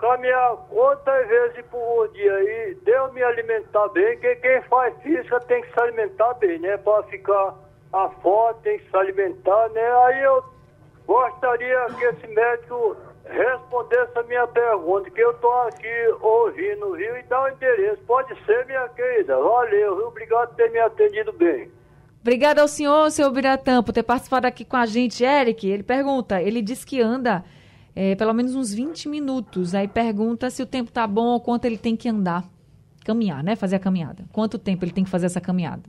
caminhar 0.00 0.56
quantas 0.68 1.28
vezes 1.28 1.64
por 1.70 2.08
dia 2.12 2.42
e 2.42 2.74
deu 2.82 3.12
me 3.12 3.22
alimentar 3.22 3.88
bem, 3.88 4.18
que 4.18 4.34
quem 4.36 4.62
faz 4.62 4.94
física 5.02 5.38
tem 5.40 5.62
que 5.62 5.72
se 5.72 5.80
alimentar 5.80 6.34
bem, 6.34 6.58
né? 6.58 6.76
Para 6.78 7.02
ficar 7.04 7.54
a 7.92 8.08
foto, 8.22 8.60
tem 8.62 8.78
que 8.78 8.90
se 8.90 8.96
alimentar, 8.96 9.68
né? 9.70 9.92
Aí 10.06 10.22
eu 10.22 10.42
gostaria 11.06 11.86
que 11.98 12.04
esse 12.04 12.26
médico 12.28 12.96
respondesse 13.24 14.18
a 14.18 14.22
minha 14.22 14.46
pergunta, 14.46 15.10
que 15.10 15.20
eu 15.20 15.32
estou 15.32 15.52
aqui 15.62 16.14
ouvindo, 16.20 16.92
viu? 16.96 17.16
E 17.16 17.22
dá 17.24 17.42
o 17.42 17.44
um 17.44 17.48
endereço. 17.48 18.02
Pode 18.06 18.34
ser, 18.44 18.66
minha 18.66 18.88
querida. 18.88 19.36
Valeu, 19.36 19.96
viu? 19.96 20.08
Obrigado 20.08 20.48
por 20.48 20.56
ter 20.56 20.70
me 20.70 20.78
atendido 20.78 21.32
bem. 21.32 21.70
Obrigada 22.22 22.60
ao 22.60 22.68
senhor, 22.68 23.10
seu 23.10 23.30
Biratã, 23.30 23.82
por 23.82 23.92
ter 23.92 24.02
participado 24.02 24.46
aqui 24.46 24.64
com 24.64 24.76
a 24.76 24.86
gente. 24.86 25.24
Eric, 25.24 25.68
ele 25.68 25.82
pergunta, 25.82 26.40
ele 26.40 26.60
diz 26.60 26.84
que 26.84 27.00
anda 27.00 27.44
é, 27.94 28.14
pelo 28.14 28.32
menos 28.32 28.54
uns 28.54 28.72
20 28.72 29.08
minutos. 29.08 29.74
Aí 29.74 29.88
pergunta 29.88 30.50
se 30.50 30.62
o 30.62 30.66
tempo 30.66 30.90
tá 30.90 31.06
bom 31.06 31.26
ou 31.26 31.40
quanto 31.40 31.64
ele 31.64 31.78
tem 31.78 31.96
que 31.96 32.08
andar. 32.08 32.44
Caminhar, 33.04 33.42
né? 33.42 33.56
Fazer 33.56 33.76
a 33.76 33.80
caminhada. 33.80 34.24
Quanto 34.32 34.58
tempo 34.58 34.84
ele 34.84 34.92
tem 34.92 35.04
que 35.04 35.10
fazer 35.10 35.26
essa 35.26 35.40
caminhada? 35.40 35.82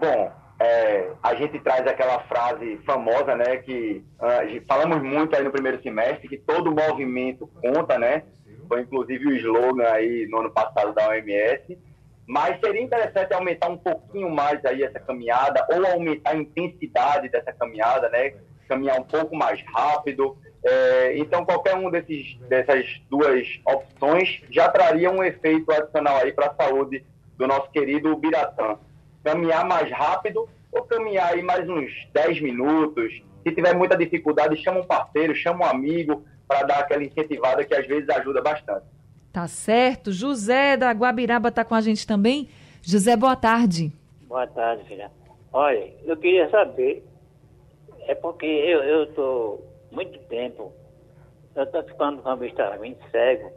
Bom, 0.00 0.32
é, 0.60 1.12
a 1.22 1.34
gente 1.34 1.58
traz 1.60 1.86
aquela 1.86 2.20
frase 2.20 2.78
famosa, 2.84 3.34
né? 3.36 3.58
Que 3.58 4.04
uh, 4.18 4.64
falamos 4.66 5.02
muito 5.02 5.34
aí 5.36 5.44
no 5.44 5.50
primeiro 5.50 5.80
semestre, 5.82 6.28
que 6.28 6.38
todo 6.38 6.74
movimento 6.74 7.46
conta, 7.62 7.98
né? 7.98 8.24
Foi 8.68 8.80
inclusive 8.80 9.26
o 9.26 9.36
slogan 9.36 9.86
aí 9.86 10.26
no 10.28 10.40
ano 10.40 10.50
passado 10.50 10.92
da 10.92 11.08
OMS. 11.08 11.78
Mas 12.26 12.58
seria 12.58 12.82
interessante 12.82 13.34
aumentar 13.34 13.68
um 13.68 13.76
pouquinho 13.76 14.30
mais 14.30 14.64
aí 14.64 14.82
essa 14.82 14.98
caminhada, 14.98 15.66
ou 15.70 15.86
aumentar 15.86 16.30
a 16.30 16.36
intensidade 16.36 17.28
dessa 17.28 17.52
caminhada, 17.52 18.08
né? 18.08 18.34
Caminhar 18.68 19.00
um 19.00 19.04
pouco 19.04 19.36
mais 19.36 19.60
rápido. 19.66 20.36
É, 20.64 21.18
então, 21.18 21.44
qualquer 21.44 21.76
um 21.76 21.90
desses, 21.90 22.36
dessas 22.48 22.86
duas 23.10 23.46
opções 23.66 24.42
já 24.50 24.68
traria 24.68 25.10
um 25.10 25.22
efeito 25.22 25.70
adicional 25.70 26.16
aí 26.16 26.32
para 26.32 26.46
a 26.46 26.54
saúde 26.54 27.04
do 27.36 27.46
nosso 27.46 27.70
querido 27.70 28.16
Biratã. 28.16 28.78
Caminhar 29.22 29.66
mais 29.66 29.90
rápido 29.90 30.48
ou 30.72 30.82
caminhar 30.82 31.32
aí 31.32 31.42
mais 31.42 31.68
uns 31.68 31.90
10 32.12 32.40
minutos. 32.40 33.22
Se 33.42 33.54
tiver 33.54 33.74
muita 33.74 33.96
dificuldade, 33.96 34.56
chama 34.62 34.80
um 34.80 34.86
parceiro, 34.86 35.34
chama 35.34 35.66
um 35.66 35.68
amigo 35.68 36.24
para 36.48 36.66
dar 36.66 36.78
aquela 36.80 37.04
incentivada 37.04 37.64
que 37.64 37.74
às 37.74 37.86
vezes 37.86 38.08
ajuda 38.08 38.40
bastante. 38.40 38.86
Tá 39.32 39.46
certo. 39.46 40.12
José 40.12 40.76
da 40.76 40.92
Guabiraba 40.92 41.48
está 41.48 41.64
com 41.64 41.74
a 41.74 41.80
gente 41.80 42.06
também. 42.06 42.48
José, 42.82 43.16
boa 43.16 43.36
tarde. 43.36 43.92
Boa 44.28 44.46
tarde, 44.46 44.84
filha. 44.84 45.10
Olha, 45.52 45.92
eu 46.04 46.16
queria 46.16 46.48
saber, 46.50 47.04
é 48.06 48.14
porque 48.14 48.46
eu 48.46 49.04
estou 49.04 49.66
muito 49.90 50.18
tempo, 50.28 50.72
eu 51.54 51.64
estou 51.64 51.82
ficando 51.84 52.22
com 52.22 52.28
a 52.28 52.36
vista 52.36 52.76
bem 52.78 52.96
cego 53.10 53.50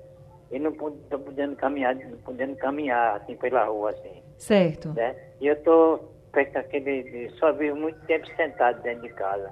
e 0.51 0.59
não 0.59 0.71
estou 0.71 1.19
podendo 1.19 1.55
caminhar, 1.55 1.95
não 1.95 2.17
podendo 2.19 2.55
caminhar 2.55 3.17
assim 3.17 3.35
pela 3.35 3.65
rua 3.65 3.91
assim. 3.91 4.21
Certo. 4.37 4.93
Né? 4.93 5.15
E 5.41 5.47
eu 5.47 5.53
estou 5.53 6.13
feito 6.33 6.57
aquele, 6.57 7.29
só 7.39 7.51
vivo 7.53 7.75
muito 7.75 7.99
tempo 8.05 8.27
sentado 8.35 8.81
dentro 8.81 9.01
de 9.01 9.13
casa, 9.13 9.51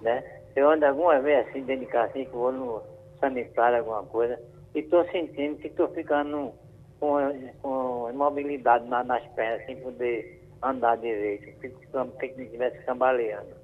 né? 0.00 0.22
Eu 0.54 0.70
ando 0.70 0.86
alguma 0.86 1.18
vez 1.20 1.46
assim 1.48 1.62
dentro 1.62 1.86
de 1.86 1.92
casa, 1.92 2.10
assim, 2.10 2.24
que 2.24 2.30
vou 2.30 2.52
no 2.52 2.82
sanitário, 3.18 3.78
alguma 3.78 4.02
coisa, 4.04 4.40
e 4.74 4.80
estou 4.80 5.04
sentindo 5.10 5.56
que 5.56 5.68
estou 5.68 5.88
ficando 5.88 6.52
com, 6.98 7.16
com 7.62 8.10
imobilidade 8.10 8.86
na, 8.88 9.02
nas 9.04 9.26
pernas, 9.28 9.64
sem 9.66 9.76
poder 9.76 10.42
andar 10.62 10.96
direito. 10.96 11.58
Fico 11.60 11.80
como 11.92 12.12
se 12.18 12.26
estivesse 12.26 12.78
cambaleando. 12.84 13.59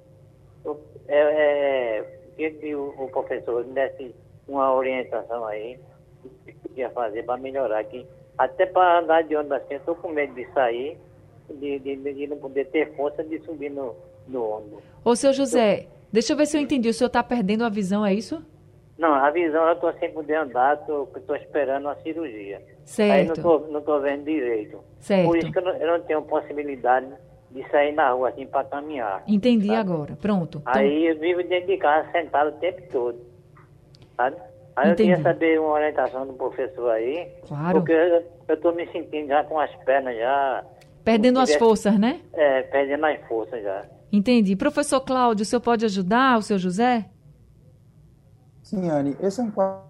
É, 1.07 2.03
é, 2.37 2.49
que 2.49 2.75
o, 2.75 2.93
o, 2.97 3.09
professor 3.09 3.65
me 3.65 3.73
desse 3.73 4.15
uma 4.47 4.73
orientação 4.73 5.45
aí, 5.45 5.79
o 6.23 6.29
que 6.45 6.53
podia 6.53 6.89
fazer 6.89 7.23
para 7.23 7.39
melhorar 7.39 7.79
aqui. 7.79 8.05
Até 8.37 8.65
para 8.65 8.99
andar 8.99 9.23
de 9.23 9.35
ônibus 9.35 9.57
assim, 9.57 9.73
eu 9.73 9.79
estou 9.79 9.95
com 9.95 10.09
medo 10.09 10.33
de 10.33 10.45
sair, 10.53 10.97
de, 11.49 11.79
de, 11.79 11.95
de, 11.95 12.27
não 12.27 12.37
poder 12.37 12.65
ter 12.65 12.95
força 12.95 13.23
de 13.23 13.39
subir 13.39 13.69
no, 13.69 13.95
no 14.27 14.43
ônibus. 14.43 14.83
Ô, 15.03 15.15
seu 15.15 15.33
José, 15.33 15.87
deixa 16.11 16.33
eu 16.33 16.37
ver 16.37 16.45
se 16.45 16.57
eu 16.57 16.61
entendi. 16.61 16.89
O 16.89 16.93
senhor 16.93 17.07
está 17.07 17.23
perdendo 17.23 17.63
a 17.63 17.69
visão, 17.69 18.05
é 18.05 18.13
isso? 18.13 18.43
Não, 18.97 19.13
a 19.13 19.29
visão 19.29 19.67
eu 19.67 19.73
estou 19.73 19.93
sem 19.93 20.11
poder 20.11 20.35
andar, 20.35 20.79
estou 20.81 21.35
esperando 21.35 21.87
a 21.87 21.95
cirurgia. 21.97 22.61
Certo. 22.83 23.11
Aí 23.11 23.25
não 23.25 23.33
estou 23.33 23.67
não 23.67 23.81
tô 23.81 23.99
vendo 23.99 24.23
direito. 24.23 24.83
Certo. 24.99 25.27
Por 25.27 25.37
isso 25.37 25.51
que 25.51 25.59
eu 25.59 25.63
não, 25.63 25.73
eu 25.75 25.87
não 25.87 26.03
tenho 26.03 26.21
possibilidade 26.23 27.07
de 27.51 27.67
sair 27.69 27.93
na 27.93 28.11
rua 28.11 28.29
assim 28.29 28.45
para 28.45 28.63
caminhar. 28.65 29.23
Entendi 29.27 29.67
sabe? 29.67 29.79
agora. 29.79 30.15
Pronto. 30.15 30.59
Então... 30.61 30.73
Aí 30.73 31.07
eu 31.07 31.19
vivo 31.19 31.43
dentro 31.43 31.67
de 31.67 31.77
casa 31.77 32.11
sentado 32.11 32.49
o 32.49 32.59
tempo 32.59 32.81
todo. 32.91 33.19
Sabe? 34.15 34.37
Aí 34.75 34.91
Entendi. 34.91 35.09
eu 35.09 35.15
queria 35.17 35.33
saber 35.33 35.59
uma 35.59 35.71
orientação 35.71 36.27
do 36.27 36.33
professor 36.33 36.91
aí. 36.91 37.31
Claro. 37.47 37.79
Porque 37.79 37.93
eu 38.47 38.55
estou 38.55 38.73
me 38.73 38.85
sentindo 38.91 39.27
já 39.27 39.43
com 39.43 39.59
as 39.59 39.73
pernas 39.77 40.15
já. 40.15 40.63
Perdendo 41.03 41.39
as 41.39 41.55
forças, 41.55 41.97
né? 41.97 42.19
É, 42.33 42.63
perdendo 42.63 43.05
as 43.05 43.19
forças 43.27 43.63
já. 43.63 43.85
Entendi. 44.11 44.55
Professor 44.55 45.01
Cláudio, 45.01 45.43
o 45.43 45.45
senhor 45.45 45.61
pode 45.61 45.85
ajudar 45.85 46.37
o 46.37 46.41
seu 46.41 46.57
José? 46.57 47.05
Sim, 48.61 48.89
Anne, 48.89 49.15
esse 49.21 49.39
é 49.39 49.43
um 49.43 49.51
quadro 49.51 49.86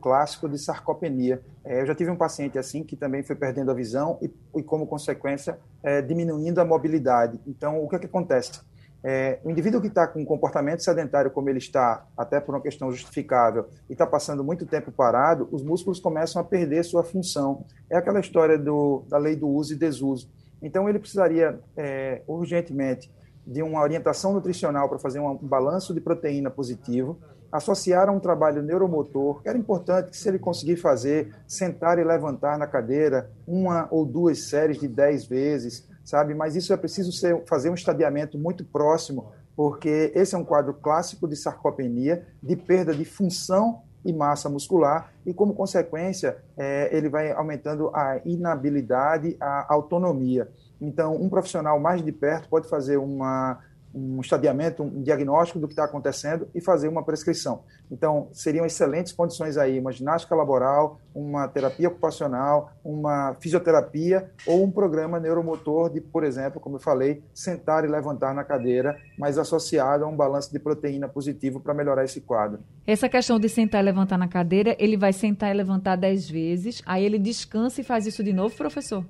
clássico 0.00 0.48
de 0.48 0.58
sarcopenia. 0.58 1.42
É, 1.64 1.82
eu 1.82 1.86
já 1.86 1.94
tive 1.94 2.10
um 2.10 2.16
paciente 2.16 2.58
assim 2.58 2.82
que 2.82 2.96
também 2.96 3.22
foi 3.22 3.36
perdendo 3.36 3.70
a 3.70 3.74
visão 3.74 4.18
e, 4.22 4.32
e 4.56 4.62
como 4.62 4.86
consequência, 4.86 5.58
é, 5.82 6.00
diminuindo 6.00 6.60
a 6.60 6.64
mobilidade. 6.64 7.40
Então, 7.46 7.82
o 7.82 7.88
que, 7.88 7.96
é 7.96 7.98
que 7.98 8.06
acontece? 8.06 8.60
É, 9.02 9.38
o 9.44 9.50
indivíduo 9.50 9.80
que 9.80 9.86
está 9.86 10.08
com 10.08 10.20
um 10.20 10.24
comportamento 10.24 10.82
sedentário 10.82 11.30
como 11.30 11.48
ele 11.48 11.58
está, 11.58 12.04
até 12.16 12.40
por 12.40 12.54
uma 12.54 12.60
questão 12.60 12.90
justificável, 12.90 13.68
e 13.88 13.92
está 13.92 14.06
passando 14.06 14.42
muito 14.42 14.66
tempo 14.66 14.90
parado, 14.90 15.48
os 15.52 15.62
músculos 15.62 16.00
começam 16.00 16.42
a 16.42 16.44
perder 16.44 16.84
sua 16.84 17.04
função. 17.04 17.64
É 17.88 17.96
aquela 17.96 18.18
história 18.18 18.58
do, 18.58 19.04
da 19.08 19.18
lei 19.18 19.36
do 19.36 19.48
uso 19.48 19.74
e 19.74 19.76
desuso. 19.76 20.28
Então, 20.60 20.88
ele 20.88 20.98
precisaria 20.98 21.60
é, 21.76 22.22
urgentemente 22.26 23.10
de 23.46 23.62
uma 23.62 23.80
orientação 23.80 24.34
nutricional 24.34 24.88
para 24.88 24.98
fazer 24.98 25.20
um 25.20 25.36
balanço 25.36 25.94
de 25.94 26.00
proteína 26.00 26.50
positivo, 26.50 27.18
associar 27.50 28.08
a 28.08 28.12
um 28.12 28.20
trabalho 28.20 28.62
neuromotor, 28.62 29.42
que 29.42 29.48
era 29.48 29.58
importante 29.58 30.10
que 30.10 30.16
se 30.16 30.28
ele 30.28 30.38
conseguir 30.38 30.76
fazer, 30.76 31.34
sentar 31.46 31.98
e 31.98 32.04
levantar 32.04 32.58
na 32.58 32.66
cadeira 32.66 33.30
uma 33.46 33.88
ou 33.90 34.04
duas 34.04 34.48
séries 34.48 34.78
de 34.78 34.88
dez 34.88 35.26
vezes, 35.26 35.88
sabe? 36.04 36.34
Mas 36.34 36.56
isso 36.56 36.72
é 36.72 36.76
preciso 36.76 37.12
ser, 37.12 37.42
fazer 37.46 37.70
um 37.70 37.74
estadiamento 37.74 38.38
muito 38.38 38.64
próximo, 38.64 39.32
porque 39.56 40.12
esse 40.14 40.34
é 40.34 40.38
um 40.38 40.44
quadro 40.44 40.74
clássico 40.74 41.26
de 41.26 41.36
sarcopenia, 41.36 42.26
de 42.42 42.54
perda 42.54 42.94
de 42.94 43.04
função 43.04 43.82
e 44.04 44.12
massa 44.12 44.48
muscular, 44.48 45.12
e 45.26 45.34
como 45.34 45.54
consequência, 45.54 46.38
é, 46.56 46.96
ele 46.96 47.08
vai 47.08 47.32
aumentando 47.32 47.90
a 47.94 48.20
inabilidade, 48.24 49.36
a 49.40 49.72
autonomia. 49.72 50.48
Então, 50.80 51.14
um 51.16 51.28
profissional 51.28 51.78
mais 51.80 52.02
de 52.02 52.12
perto 52.12 52.48
pode 52.48 52.68
fazer 52.68 52.96
uma 52.96 53.58
um 53.94 54.20
estadiamento, 54.20 54.82
um 54.82 55.02
diagnóstico 55.02 55.58
do 55.58 55.66
que 55.66 55.72
está 55.72 55.84
acontecendo 55.84 56.48
e 56.54 56.60
fazer 56.60 56.88
uma 56.88 57.02
prescrição. 57.02 57.62
Então, 57.90 58.28
seriam 58.32 58.66
excelentes 58.66 59.12
condições 59.12 59.56
aí, 59.56 59.78
uma 59.78 59.92
ginástica 59.92 60.34
laboral, 60.34 61.00
uma 61.14 61.48
terapia 61.48 61.88
ocupacional, 61.88 62.70
uma 62.84 63.34
fisioterapia 63.40 64.30
ou 64.46 64.62
um 64.62 64.70
programa 64.70 65.18
neuromotor 65.18 65.90
de, 65.90 66.00
por 66.00 66.22
exemplo, 66.22 66.60
como 66.60 66.76
eu 66.76 66.80
falei, 66.80 67.22
sentar 67.32 67.84
e 67.84 67.88
levantar 67.88 68.34
na 68.34 68.44
cadeira, 68.44 68.98
mas 69.18 69.38
associado 69.38 70.04
a 70.04 70.08
um 70.08 70.16
balanço 70.16 70.52
de 70.52 70.58
proteína 70.58 71.08
positivo 71.08 71.60
para 71.60 71.72
melhorar 71.72 72.04
esse 72.04 72.20
quadro. 72.20 72.60
Essa 72.86 73.08
questão 73.08 73.38
de 73.38 73.48
sentar 73.48 73.82
e 73.82 73.84
levantar 73.84 74.18
na 74.18 74.28
cadeira, 74.28 74.76
ele 74.78 74.96
vai 74.96 75.12
sentar 75.12 75.50
e 75.50 75.56
levantar 75.56 75.96
dez 75.96 76.28
vezes, 76.28 76.82
aí 76.84 77.04
ele 77.04 77.18
descansa 77.18 77.80
e 77.80 77.84
faz 77.84 78.06
isso 78.06 78.22
de 78.22 78.32
novo, 78.32 78.54
professor? 78.54 79.04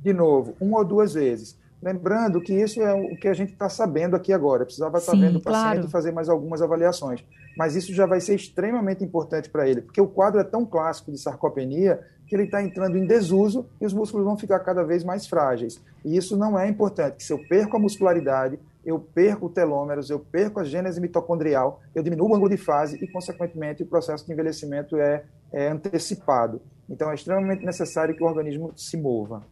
De 0.00 0.12
novo, 0.12 0.54
uma 0.60 0.78
ou 0.78 0.84
duas 0.84 1.14
vezes 1.14 1.58
Lembrando 1.84 2.40
que 2.40 2.54
isso 2.54 2.80
é 2.80 2.94
o 2.94 3.14
que 3.14 3.28
a 3.28 3.34
gente 3.34 3.52
está 3.52 3.68
sabendo 3.68 4.16
aqui 4.16 4.32
agora. 4.32 4.64
precisava 4.64 4.96
estar 4.96 5.12
tá 5.12 5.18
vendo 5.18 5.36
o 5.36 5.42
paciente 5.42 5.72
claro. 5.72 5.86
e 5.86 5.90
fazer 5.90 6.12
mais 6.12 6.30
algumas 6.30 6.62
avaliações. 6.62 7.22
Mas 7.58 7.76
isso 7.76 7.92
já 7.92 8.06
vai 8.06 8.22
ser 8.22 8.34
extremamente 8.34 9.04
importante 9.04 9.50
para 9.50 9.68
ele, 9.68 9.82
porque 9.82 10.00
o 10.00 10.06
quadro 10.06 10.40
é 10.40 10.44
tão 10.44 10.64
clássico 10.64 11.12
de 11.12 11.18
sarcopenia 11.18 12.00
que 12.26 12.34
ele 12.34 12.44
está 12.44 12.62
entrando 12.62 12.96
em 12.96 13.06
desuso 13.06 13.66
e 13.78 13.84
os 13.84 13.92
músculos 13.92 14.24
vão 14.24 14.34
ficar 14.38 14.60
cada 14.60 14.82
vez 14.82 15.04
mais 15.04 15.26
frágeis. 15.26 15.78
E 16.02 16.16
isso 16.16 16.38
não 16.38 16.58
é 16.58 16.66
importante, 16.66 17.16
que 17.16 17.22
se 17.22 17.34
eu 17.34 17.38
perco 17.46 17.76
a 17.76 17.78
muscularidade, 17.78 18.58
eu 18.82 18.98
perco 18.98 19.50
telômeros, 19.50 20.08
eu 20.08 20.18
perco 20.18 20.60
a 20.60 20.64
gênese 20.64 21.02
mitocondrial, 21.02 21.82
eu 21.94 22.02
diminuo 22.02 22.30
o 22.30 22.34
ângulo 22.34 22.48
de 22.48 22.56
fase 22.56 22.96
e, 22.96 23.06
consequentemente, 23.06 23.82
o 23.82 23.86
processo 23.86 24.24
de 24.24 24.32
envelhecimento 24.32 24.96
é, 24.96 25.24
é 25.52 25.68
antecipado. 25.68 26.62
Então, 26.88 27.10
é 27.10 27.14
extremamente 27.14 27.62
necessário 27.62 28.14
que 28.16 28.22
o 28.22 28.26
organismo 28.26 28.72
se 28.74 28.96
mova. 28.96 29.42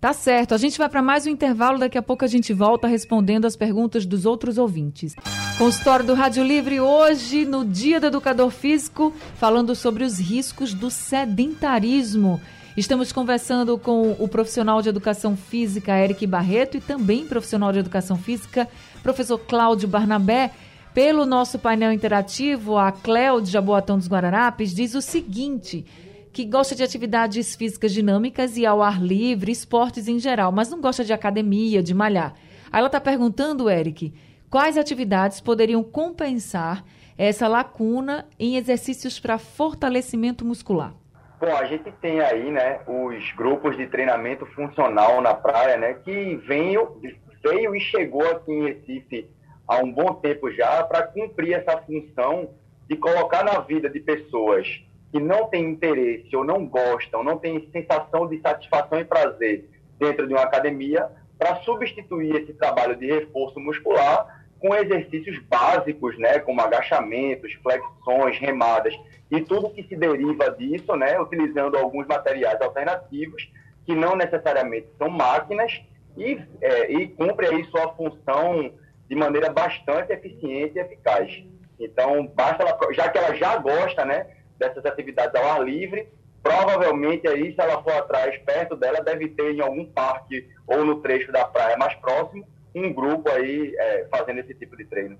Tá 0.00 0.14
certo. 0.14 0.54
A 0.54 0.58
gente 0.58 0.78
vai 0.78 0.88
para 0.88 1.02
mais 1.02 1.26
um 1.26 1.30
intervalo. 1.30 1.78
Daqui 1.78 1.98
a 1.98 2.02
pouco 2.02 2.24
a 2.24 2.28
gente 2.28 2.54
volta 2.54 2.88
respondendo 2.88 3.44
as 3.44 3.54
perguntas 3.54 4.06
dos 4.06 4.24
outros 4.24 4.56
ouvintes. 4.56 5.14
Consultório 5.58 6.06
do 6.06 6.14
Rádio 6.14 6.42
Livre 6.42 6.80
hoje, 6.80 7.44
no 7.44 7.66
Dia 7.66 8.00
do 8.00 8.06
Educador 8.06 8.50
Físico, 8.50 9.12
falando 9.34 9.74
sobre 9.74 10.02
os 10.02 10.18
riscos 10.18 10.72
do 10.72 10.90
sedentarismo. 10.90 12.40
Estamos 12.74 13.12
conversando 13.12 13.76
com 13.76 14.12
o 14.18 14.26
profissional 14.26 14.80
de 14.80 14.88
educação 14.88 15.36
física 15.36 15.98
Eric 15.98 16.26
Barreto 16.26 16.78
e 16.78 16.80
também 16.80 17.26
profissional 17.26 17.70
de 17.70 17.80
educação 17.80 18.16
física, 18.16 18.66
professor 19.02 19.36
Cláudio 19.36 19.86
Barnabé. 19.86 20.50
Pelo 20.94 21.26
nosso 21.26 21.58
painel 21.58 21.92
interativo, 21.92 22.78
a 22.78 22.90
Cléo 22.90 23.40
de 23.40 23.50
Jaboatão 23.50 23.98
dos 23.98 24.08
Guararapes 24.08 24.74
diz 24.74 24.94
o 24.94 25.02
seguinte: 25.02 25.84
que 26.32 26.44
gosta 26.44 26.74
de 26.74 26.82
atividades 26.82 27.54
físicas 27.56 27.92
dinâmicas 27.92 28.56
e 28.56 28.64
ao 28.64 28.82
ar 28.82 29.02
livre, 29.02 29.50
esportes 29.50 30.08
em 30.08 30.18
geral, 30.18 30.52
mas 30.52 30.70
não 30.70 30.80
gosta 30.80 31.04
de 31.04 31.12
academia, 31.12 31.82
de 31.82 31.94
malhar. 31.94 32.34
Aí 32.70 32.78
ela 32.78 32.86
está 32.86 33.00
perguntando, 33.00 33.68
Eric, 33.68 34.14
quais 34.48 34.78
atividades 34.78 35.40
poderiam 35.40 35.82
compensar 35.82 36.84
essa 37.18 37.48
lacuna 37.48 38.26
em 38.38 38.56
exercícios 38.56 39.18
para 39.18 39.38
fortalecimento 39.38 40.44
muscular? 40.44 40.94
Bom, 41.40 41.56
a 41.56 41.64
gente 41.64 41.90
tem 42.00 42.20
aí, 42.20 42.50
né, 42.50 42.80
os 42.86 43.32
grupos 43.32 43.76
de 43.76 43.86
treinamento 43.86 44.46
funcional 44.46 45.20
na 45.20 45.34
praia, 45.34 45.76
né, 45.76 45.94
que 45.94 46.36
veio, 46.46 47.00
veio 47.42 47.74
e 47.74 47.80
chegou 47.80 48.22
aqui 48.30 48.52
em 48.52 48.64
Recife 48.64 49.28
há 49.66 49.78
um 49.78 49.92
bom 49.92 50.14
tempo 50.14 50.50
já 50.50 50.82
para 50.82 51.06
cumprir 51.06 51.54
essa 51.54 51.78
função 51.78 52.50
de 52.88 52.96
colocar 52.96 53.44
na 53.44 53.60
vida 53.60 53.88
de 53.88 54.00
pessoas 54.00 54.66
que 55.10 55.18
não 55.18 55.46
têm 55.46 55.70
interesse 55.70 56.34
ou 56.36 56.44
não 56.44 56.66
gostam, 56.66 57.24
não 57.24 57.38
têm 57.38 57.68
sensação 57.72 58.28
de 58.28 58.40
satisfação 58.40 59.00
e 59.00 59.04
prazer 59.04 59.68
dentro 59.98 60.26
de 60.26 60.32
uma 60.32 60.42
academia, 60.42 61.10
para 61.38 61.56
substituir 61.62 62.36
esse 62.36 62.52
trabalho 62.52 62.94
de 62.96 63.06
reforço 63.06 63.58
muscular 63.58 64.44
com 64.58 64.74
exercícios 64.74 65.38
básicos, 65.48 66.18
né, 66.18 66.38
como 66.38 66.60
agachamentos, 66.60 67.52
flexões, 67.62 68.38
remadas 68.38 68.94
e 69.30 69.40
tudo 69.40 69.70
que 69.70 69.82
se 69.84 69.96
deriva 69.96 70.50
disso, 70.50 70.94
né, 70.96 71.18
utilizando 71.18 71.78
alguns 71.78 72.06
materiais 72.06 72.60
alternativos 72.60 73.50
que 73.86 73.94
não 73.94 74.14
necessariamente 74.14 74.88
são 74.98 75.08
máquinas 75.08 75.80
e, 76.16 76.38
é, 76.60 76.92
e 76.92 77.08
cumpre 77.08 77.46
aí 77.46 77.64
sua 77.66 77.94
função 77.94 78.72
de 79.08 79.16
maneira 79.16 79.50
bastante 79.50 80.12
eficiente 80.12 80.76
e 80.76 80.80
eficaz. 80.80 81.42
Então, 81.78 82.26
basta 82.26 82.62
ela, 82.62 82.78
já 82.92 83.08
que 83.08 83.16
ela 83.16 83.34
já 83.34 83.56
gosta, 83.56 84.04
né, 84.04 84.26
dessas 84.60 84.84
atividades 84.84 85.34
ao 85.34 85.50
ar 85.50 85.64
livre, 85.64 86.06
provavelmente 86.42 87.26
aí, 87.26 87.54
se 87.54 87.60
ela 87.60 87.82
for 87.82 87.94
atrás, 87.94 88.38
perto 88.44 88.76
dela, 88.76 89.02
deve 89.02 89.28
ter 89.28 89.54
em 89.54 89.60
algum 89.60 89.86
parque 89.86 90.46
ou 90.66 90.84
no 90.84 91.00
trecho 91.00 91.32
da 91.32 91.44
praia 91.46 91.76
mais 91.76 91.94
próximo, 91.94 92.46
um 92.74 92.92
grupo 92.92 93.28
aí 93.30 93.74
é, 93.76 94.06
fazendo 94.10 94.38
esse 94.38 94.54
tipo 94.54 94.76
de 94.76 94.84
treino. 94.84 95.18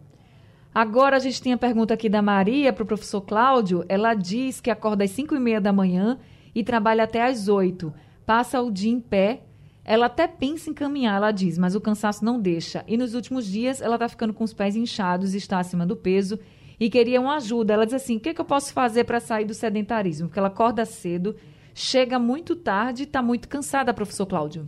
Agora 0.73 1.17
a 1.17 1.19
gente 1.19 1.43
tem 1.43 1.53
a 1.53 1.59
pergunta 1.59 1.95
aqui 1.95 2.09
da 2.09 2.23
Maria 2.23 2.73
para 2.73 2.85
o 2.85 2.87
professor 2.87 3.21
Cláudio. 3.23 3.85
Ela 3.89 4.15
diz 4.15 4.61
que 4.61 4.71
acorda 4.71 5.03
às 5.03 5.11
5 5.11 5.35
e 5.35 5.41
meia 5.41 5.61
da 5.61 5.73
manhã 5.73 6.17
e 6.55 6.63
trabalha 6.63 7.03
até 7.03 7.23
às 7.25 7.49
8. 7.49 7.93
Passa 8.25 8.61
o 8.61 8.71
dia 8.71 8.93
em 8.93 9.01
pé. 9.01 9.41
Ela 9.85 10.07
até 10.07 10.29
pensa 10.29 10.71
em 10.71 10.75
caminhar, 10.75 11.17
ela 11.17 11.33
diz, 11.33 11.59
mas 11.59 11.75
o 11.75 11.81
cansaço 11.81 12.25
não 12.25 12.39
deixa. 12.39 12.85
E 12.87 12.97
nos 12.97 13.15
últimos 13.15 13.47
dias 13.47 13.81
ela 13.81 13.97
está 13.97 14.09
ficando 14.09 14.33
com 14.33 14.45
os 14.45 14.53
pés 14.53 14.77
inchados, 14.77 15.35
está 15.35 15.59
acima 15.59 15.85
do 15.85 15.97
peso 15.97 16.39
e 16.81 16.89
queria 16.89 17.21
uma 17.21 17.37
ajuda. 17.37 17.75
Ela 17.75 17.85
diz 17.85 17.95
assim: 17.95 18.17
o 18.17 18.21
que, 18.21 18.31
é 18.31 18.35
que 18.35 18.41
eu 18.41 18.45
posso 18.45 18.73
fazer 18.73 19.05
para 19.05 19.21
sair 19.21 19.45
do 19.45 19.53
sedentarismo? 19.53 20.29
Porque 20.29 20.39
ela 20.39 20.49
acorda 20.49 20.87
cedo, 20.87 21.37
chega 21.75 22.19
muito 22.19 22.57
tarde 22.57 23.03
e 23.03 23.07
está 23.07 23.23
muito 23.23 23.47
cansada, 23.47 23.93
professor 23.93 24.25
Cláudio. 24.27 24.67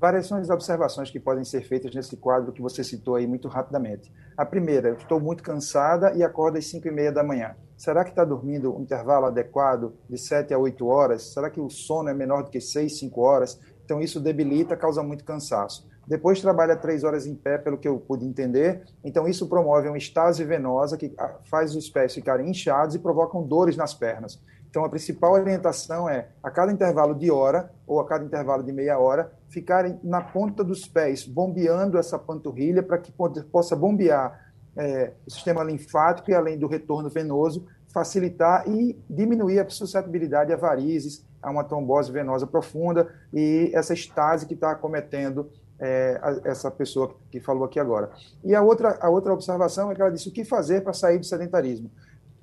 Variações 0.00 0.48
e 0.48 0.52
observações 0.52 1.12
que 1.12 1.20
podem 1.20 1.44
ser 1.44 1.62
feitas 1.62 1.94
nesse 1.94 2.16
quadro 2.16 2.52
que 2.52 2.60
você 2.60 2.82
citou 2.82 3.14
aí 3.14 3.24
muito 3.24 3.46
rapidamente. 3.46 4.10
A 4.36 4.44
primeira, 4.44 4.88
eu 4.88 4.94
estou 4.94 5.20
muito 5.20 5.44
cansada 5.44 6.12
e 6.16 6.24
acordo 6.24 6.58
às 6.58 6.66
5 6.66 6.88
e 6.88 6.90
meia 6.90 7.12
da 7.12 7.22
manhã. 7.22 7.54
Será 7.76 8.02
que 8.02 8.10
está 8.10 8.24
dormindo 8.24 8.76
um 8.76 8.80
intervalo 8.82 9.26
adequado 9.26 9.94
de 10.10 10.18
7 10.18 10.52
a 10.52 10.58
8 10.58 10.84
horas? 10.86 11.32
Será 11.32 11.48
que 11.50 11.60
o 11.60 11.70
sono 11.70 12.08
é 12.08 12.14
menor 12.14 12.42
do 12.42 12.50
que 12.50 12.60
6, 12.60 12.98
5 12.98 13.20
horas? 13.20 13.60
Então 13.84 14.00
isso 14.00 14.18
debilita, 14.18 14.76
causa 14.76 15.04
muito 15.04 15.24
cansaço. 15.24 15.88
Depois 16.06 16.40
trabalha 16.40 16.76
três 16.76 17.04
horas 17.04 17.26
em 17.26 17.34
pé, 17.34 17.58
pelo 17.58 17.78
que 17.78 17.86
eu 17.86 17.98
pude 17.98 18.24
entender. 18.24 18.82
Então, 19.04 19.28
isso 19.28 19.48
promove 19.48 19.88
uma 19.88 19.98
estase 19.98 20.44
venosa 20.44 20.96
que 20.96 21.14
ah, 21.18 21.36
faz 21.44 21.74
os 21.76 21.88
pés 21.88 22.14
ficarem 22.14 22.50
inchados 22.50 22.94
e 22.94 22.98
provocam 22.98 23.42
dores 23.42 23.76
nas 23.76 23.94
pernas. 23.94 24.40
Então, 24.68 24.84
a 24.84 24.88
principal 24.88 25.34
orientação 25.34 26.08
é, 26.08 26.28
a 26.42 26.50
cada 26.50 26.72
intervalo 26.72 27.14
de 27.14 27.30
hora 27.30 27.70
ou 27.86 28.00
a 28.00 28.06
cada 28.06 28.24
intervalo 28.24 28.62
de 28.62 28.72
meia 28.72 28.98
hora, 28.98 29.30
ficarem 29.48 30.00
na 30.02 30.22
ponta 30.22 30.64
dos 30.64 30.88
pés, 30.88 31.26
bombeando 31.26 31.98
essa 31.98 32.18
panturrilha 32.18 32.82
para 32.82 32.98
que 32.98 33.12
possa 33.52 33.76
bombear 33.76 34.50
é, 34.74 35.12
o 35.26 35.30
sistema 35.30 35.62
linfático 35.62 36.30
e, 36.30 36.34
além 36.34 36.58
do 36.58 36.66
retorno 36.66 37.10
venoso, 37.10 37.66
facilitar 37.92 38.66
e 38.66 38.98
diminuir 39.08 39.60
a 39.60 39.68
suscetibilidade 39.68 40.52
a 40.52 40.56
varizes, 40.56 41.24
a 41.42 41.50
uma 41.50 41.64
trombose 41.64 42.10
venosa 42.10 42.46
profunda 42.46 43.12
e 43.32 43.70
essa 43.74 43.92
estase 43.92 44.46
que 44.46 44.54
está 44.54 44.70
acometendo 44.70 45.50
é, 45.84 46.20
essa 46.44 46.70
pessoa 46.70 47.12
que 47.28 47.40
falou 47.40 47.64
aqui 47.64 47.80
agora. 47.80 48.12
E 48.44 48.54
a 48.54 48.62
outra, 48.62 48.96
a 49.00 49.10
outra 49.10 49.32
observação 49.32 49.90
é 49.90 49.94
que 49.96 50.00
ela 50.00 50.12
disse 50.12 50.28
o 50.28 50.32
que 50.32 50.44
fazer 50.44 50.82
para 50.82 50.92
sair 50.92 51.18
do 51.18 51.26
sedentarismo. 51.26 51.90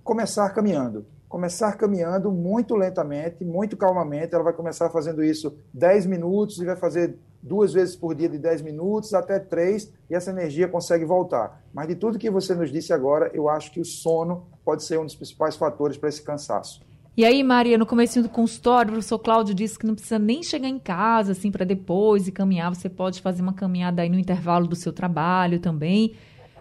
Começar 0.03 0.49
caminhando. 0.49 1.05
Começar 1.29 1.77
caminhando 1.77 2.31
muito 2.33 2.75
lentamente, 2.75 3.45
muito 3.45 3.77
calmamente. 3.77 4.35
Ela 4.35 4.43
vai 4.43 4.51
começar 4.51 4.89
fazendo 4.89 5.23
isso 5.23 5.57
10 5.73 6.05
minutos 6.05 6.59
e 6.59 6.65
vai 6.65 6.75
fazer 6.75 7.17
duas 7.41 7.71
vezes 7.71 7.95
por 7.95 8.13
dia 8.13 8.27
de 8.27 8.37
10 8.37 8.61
minutos 8.61 9.13
até 9.13 9.39
três 9.39 9.89
e 10.09 10.15
essa 10.15 10.31
energia 10.31 10.67
consegue 10.67 11.05
voltar. 11.05 11.63
Mas 11.73 11.87
de 11.87 11.95
tudo 11.95 12.19
que 12.19 12.29
você 12.29 12.53
nos 12.53 12.69
disse 12.69 12.91
agora, 12.91 13.31
eu 13.33 13.47
acho 13.47 13.71
que 13.71 13.79
o 13.79 13.85
sono 13.85 14.47
pode 14.65 14.83
ser 14.83 14.99
um 14.99 15.05
dos 15.05 15.15
principais 15.15 15.55
fatores 15.55 15.95
para 15.95 16.09
esse 16.09 16.21
cansaço. 16.21 16.81
E 17.19 17.25
aí, 17.25 17.43
Maria, 17.43 17.77
no 17.77 17.85
começo 17.85 18.23
do 18.23 18.29
consultório, 18.29 18.91
o 18.91 18.93
professor 18.93 19.19
Cláudio 19.19 19.53
disse 19.53 19.77
que 19.77 19.85
não 19.85 19.93
precisa 19.93 20.17
nem 20.17 20.41
chegar 20.41 20.69
em 20.69 20.79
casa, 20.79 21.33
assim, 21.33 21.51
para 21.51 21.65
depois 21.65 22.29
e 22.29 22.31
caminhar. 22.31 22.73
Você 22.73 22.87
pode 22.87 23.21
fazer 23.21 23.41
uma 23.41 23.51
caminhada 23.51 24.01
aí 24.01 24.07
no 24.07 24.17
intervalo 24.17 24.65
do 24.65 24.75
seu 24.77 24.93
trabalho 24.93 25.59
também, 25.59 26.13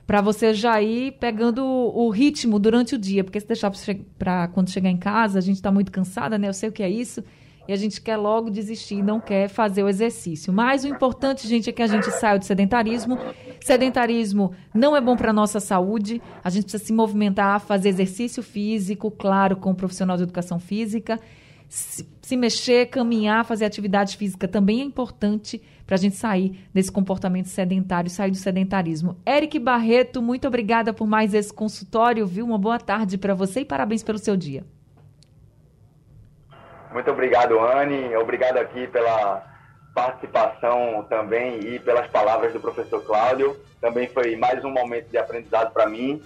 para 0.04 0.20
você 0.20 0.52
já 0.52 0.82
ir 0.82 1.12
pegando 1.12 1.64
o 1.64 2.10
ritmo 2.10 2.58
durante 2.58 2.96
o 2.96 2.98
dia. 2.98 3.22
Porque 3.22 3.38
se 3.38 3.46
deixar 3.46 3.70
para 4.18 4.48
quando 4.48 4.68
chegar 4.68 4.90
em 4.90 4.96
casa, 4.96 5.38
a 5.38 5.40
gente 5.40 5.58
está 5.58 5.70
muito 5.70 5.92
cansada, 5.92 6.36
né? 6.36 6.48
Eu 6.48 6.52
sei 6.52 6.70
o 6.70 6.72
que 6.72 6.82
é 6.82 6.90
isso 6.90 7.22
e 7.68 7.72
a 7.72 7.76
gente 7.76 8.00
quer 8.00 8.16
logo 8.16 8.50
desistir, 8.50 9.02
não 9.02 9.20
quer 9.20 9.46
fazer 9.46 9.84
o 9.84 9.88
exercício. 9.88 10.50
Mas 10.52 10.84
o 10.84 10.88
importante, 10.88 11.46
gente, 11.46 11.68
é 11.68 11.72
que 11.72 11.82
a 11.82 11.86
gente 11.86 12.10
saia 12.12 12.38
do 12.38 12.44
sedentarismo. 12.44 13.16
Sedentarismo 13.60 14.52
não 14.74 14.96
é 14.96 15.00
bom 15.00 15.16
para 15.16 15.30
a 15.30 15.32
nossa 15.32 15.60
saúde. 15.60 16.20
A 16.42 16.50
gente 16.50 16.64
precisa 16.64 16.84
se 16.84 16.92
movimentar, 16.92 17.60
fazer 17.60 17.88
exercício 17.88 18.42
físico, 18.42 19.10
claro, 19.10 19.56
com 19.56 19.70
um 19.70 19.74
profissional 19.74 20.16
de 20.16 20.22
educação 20.22 20.58
física. 20.58 21.18
Se, 21.68 22.08
se 22.22 22.36
mexer, 22.36 22.86
caminhar, 22.86 23.44
fazer 23.44 23.64
atividade 23.64 24.16
física 24.16 24.48
também 24.48 24.80
é 24.80 24.84
importante 24.84 25.62
para 25.86 25.96
a 25.96 25.98
gente 25.98 26.16
sair 26.16 26.66
desse 26.72 26.92
comportamento 26.92 27.46
sedentário, 27.46 28.10
sair 28.10 28.30
do 28.30 28.36
sedentarismo. 28.36 29.16
Eric 29.26 29.58
Barreto, 29.58 30.20
muito 30.20 30.46
obrigada 30.46 30.92
por 30.92 31.06
mais 31.06 31.34
esse 31.34 31.52
consultório, 31.52 32.26
viu? 32.26 32.44
Uma 32.44 32.58
boa 32.58 32.78
tarde 32.78 33.16
para 33.16 33.34
você 33.34 33.60
e 33.60 33.64
parabéns 33.64 34.02
pelo 34.02 34.18
seu 34.18 34.36
dia. 34.36 34.64
Muito 36.92 37.10
obrigado, 37.10 37.58
Anne. 37.58 38.16
Obrigado 38.16 38.58
aqui 38.58 38.86
pela 38.86 39.57
participação 39.94 41.04
também 41.08 41.58
e 41.60 41.78
pelas 41.78 42.08
palavras 42.08 42.52
do 42.52 42.60
professor 42.60 43.02
Cláudio. 43.04 43.56
Também 43.80 44.08
foi 44.08 44.36
mais 44.36 44.64
um 44.64 44.70
momento 44.70 45.08
de 45.08 45.18
aprendizado 45.18 45.72
para 45.72 45.88
mim. 45.88 46.22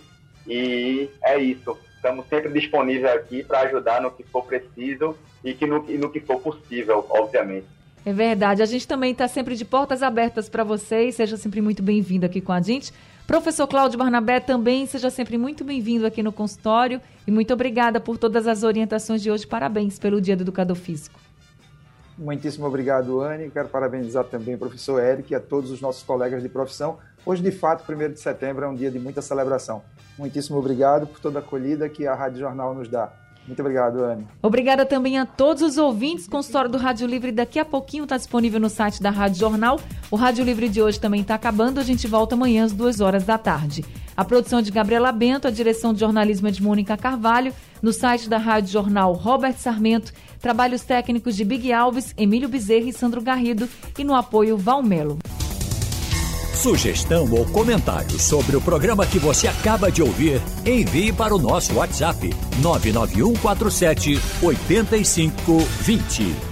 E 0.47 1.09
é 1.23 1.39
isso. 1.39 1.77
Estamos 1.97 2.27
sempre 2.29 2.53
disponíveis 2.53 3.15
aqui 3.15 3.45
para 3.45 3.61
ajudar 3.61 4.01
no 4.01 4.11
que 4.11 4.25
for 4.25 4.45
preciso 4.45 5.17
e, 5.45 5.55
que 5.55 5.67
no, 5.67 5.85
e 5.89 5.97
no 5.97 6.11
que 6.11 6.21
for 6.21 6.41
possível, 6.41 7.07
obviamente. 7.09 7.67
É 8.05 8.13
verdade. 8.13 8.63
A 8.63 8.67
gente 8.67 8.87
também 8.87 9.13
está 9.13 9.29
sempre 9.29 9.55
de 9.55 9.65
portas 9.65 10.03
abertas 10.03 10.49
para 10.49 10.65
vocês. 10.65 11.15
Seja 11.15 11.37
sempre 11.37 11.61
muito 11.61 11.83
bem-vindo 11.83 12.27
aqui 12.27 12.41
com 12.41 12.53
a 12.53 12.61
gente. 12.61 12.93
Professor 13.27 13.69
Cláudio 13.69 13.99
Barnabé 13.99 14.41
também, 14.41 14.85
seja 14.85 15.09
sempre 15.09 15.39
muito 15.39 15.63
bem-vindo 15.63 16.05
aqui 16.05 16.23
no 16.23 16.33
consultório 16.33 17.01
e 17.27 17.31
muito 17.31 17.55
obrigada 17.55 18.01
por 18.01 18.19
todas 18.19 18.49
as 18.49 18.65
orientações 18.65 19.23
de 19.23 19.31
hoje. 19.31 19.47
Parabéns 19.47 19.99
pelo 19.99 20.21
Dia 20.21 20.37
do 20.37 20.43
Educador 20.43 20.77
Físico. 20.77 21.19
Muitíssimo 22.23 22.67
obrigado, 22.67 23.21
Anne. 23.21 23.51
Quero 23.51 23.69
parabenizar 23.69 24.25
também 24.25 24.55
o 24.55 24.59
professor 24.59 25.03
Eric 25.03 25.33
e 25.33 25.35
a 25.35 25.41
todos 25.41 25.73
os 25.73 25.81
nossos 25.81 26.05
colegas 26.05 26.41
de 26.41 26.49
profissão. 26.49 26.99
Hoje, 27.27 27.43
de 27.43 27.51
fato, 27.51 27.85
1 27.91 28.13
de 28.13 28.21
setembro 28.21 28.65
é 28.65 28.69
um 28.69 28.75
dia 28.77 28.93
de 28.93 28.99
muita 28.99 29.21
celebração. 29.21 29.83
Muitíssimo 30.17 30.57
obrigado 30.59 31.07
por 31.07 31.19
toda 31.19 31.41
a 31.41 31.43
acolhida 31.43 31.89
que 31.89 32.07
a 32.07 32.15
Rádio 32.15 32.39
Jornal 32.39 32.75
nos 32.75 32.89
dá. 32.89 33.13
Muito 33.47 33.59
obrigado, 33.59 34.05
Anne. 34.05 34.29
Obrigada 34.41 34.87
também 34.87 35.19
a 35.19 35.27
todos 35.27 35.63
os 35.63 35.77
ouvintes. 35.77 36.29
Consultório 36.29 36.71
do 36.71 36.79
Rádio 36.79 37.09
Livre 37.09 37.33
daqui 37.33 37.59
a 37.59 37.65
pouquinho 37.65 38.05
está 38.05 38.17
disponível 38.17 38.61
no 38.61 38.71
site 38.71 39.03
da 39.03 39.11
Rádio 39.11 39.41
Jornal. 39.41 39.81
O 40.09 40.15
Rádio 40.15 40.45
Livre 40.45 40.69
de 40.69 40.81
hoje 40.81 41.01
também 41.01 41.23
está 41.23 41.35
acabando. 41.35 41.81
A 41.81 41.83
gente 41.83 42.07
volta 42.07 42.37
amanhã 42.37 42.65
às 42.65 42.73
duas 42.73 43.01
horas 43.01 43.25
da 43.25 43.37
tarde. 43.37 43.85
A 44.17 44.25
produção 44.25 44.63
de 44.63 44.71
Gabriela 44.71 45.11
Bento, 45.11 45.49
a 45.49 45.51
direção 45.51 45.93
de 45.93 46.01
jornalismo 46.01 46.47
é 46.47 46.51
de 46.53 46.63
Mônica 46.63 46.97
Carvalho. 46.97 47.53
No 47.81 47.93
site 47.93 48.29
da 48.29 48.39
Rádio 48.39 48.71
Jornal, 48.71 49.13
Robert 49.13 49.55
Sarmento. 49.55 50.13
Trabalhos 50.43 50.83
técnicos 50.83 51.37
de 51.37 51.45
Big 51.45 51.73
Alves, 51.73 52.13
Emílio 52.17 52.49
Bezerra 52.49 52.87
e 52.87 52.93
Sandro 52.93 53.23
Garrido. 53.23 53.69
E 53.97 54.03
no 54.03 54.13
apoio, 54.13 54.59
Valmelo. 54.59 55.17
Sugestão 56.53 57.33
ou 57.33 57.47
comentário 57.47 58.19
sobre 58.19 58.57
o 58.57 58.61
programa 58.61 59.07
que 59.07 59.19
você 59.19 59.49
acaba 59.49 59.91
de 59.91 60.03
ouvir, 60.03 60.41
envie 60.67 61.13
para 61.13 61.35
o 61.35 61.39
nosso 61.39 61.75
WhatsApp 61.75 62.29
99147 62.61 64.21
8520. 64.43 66.52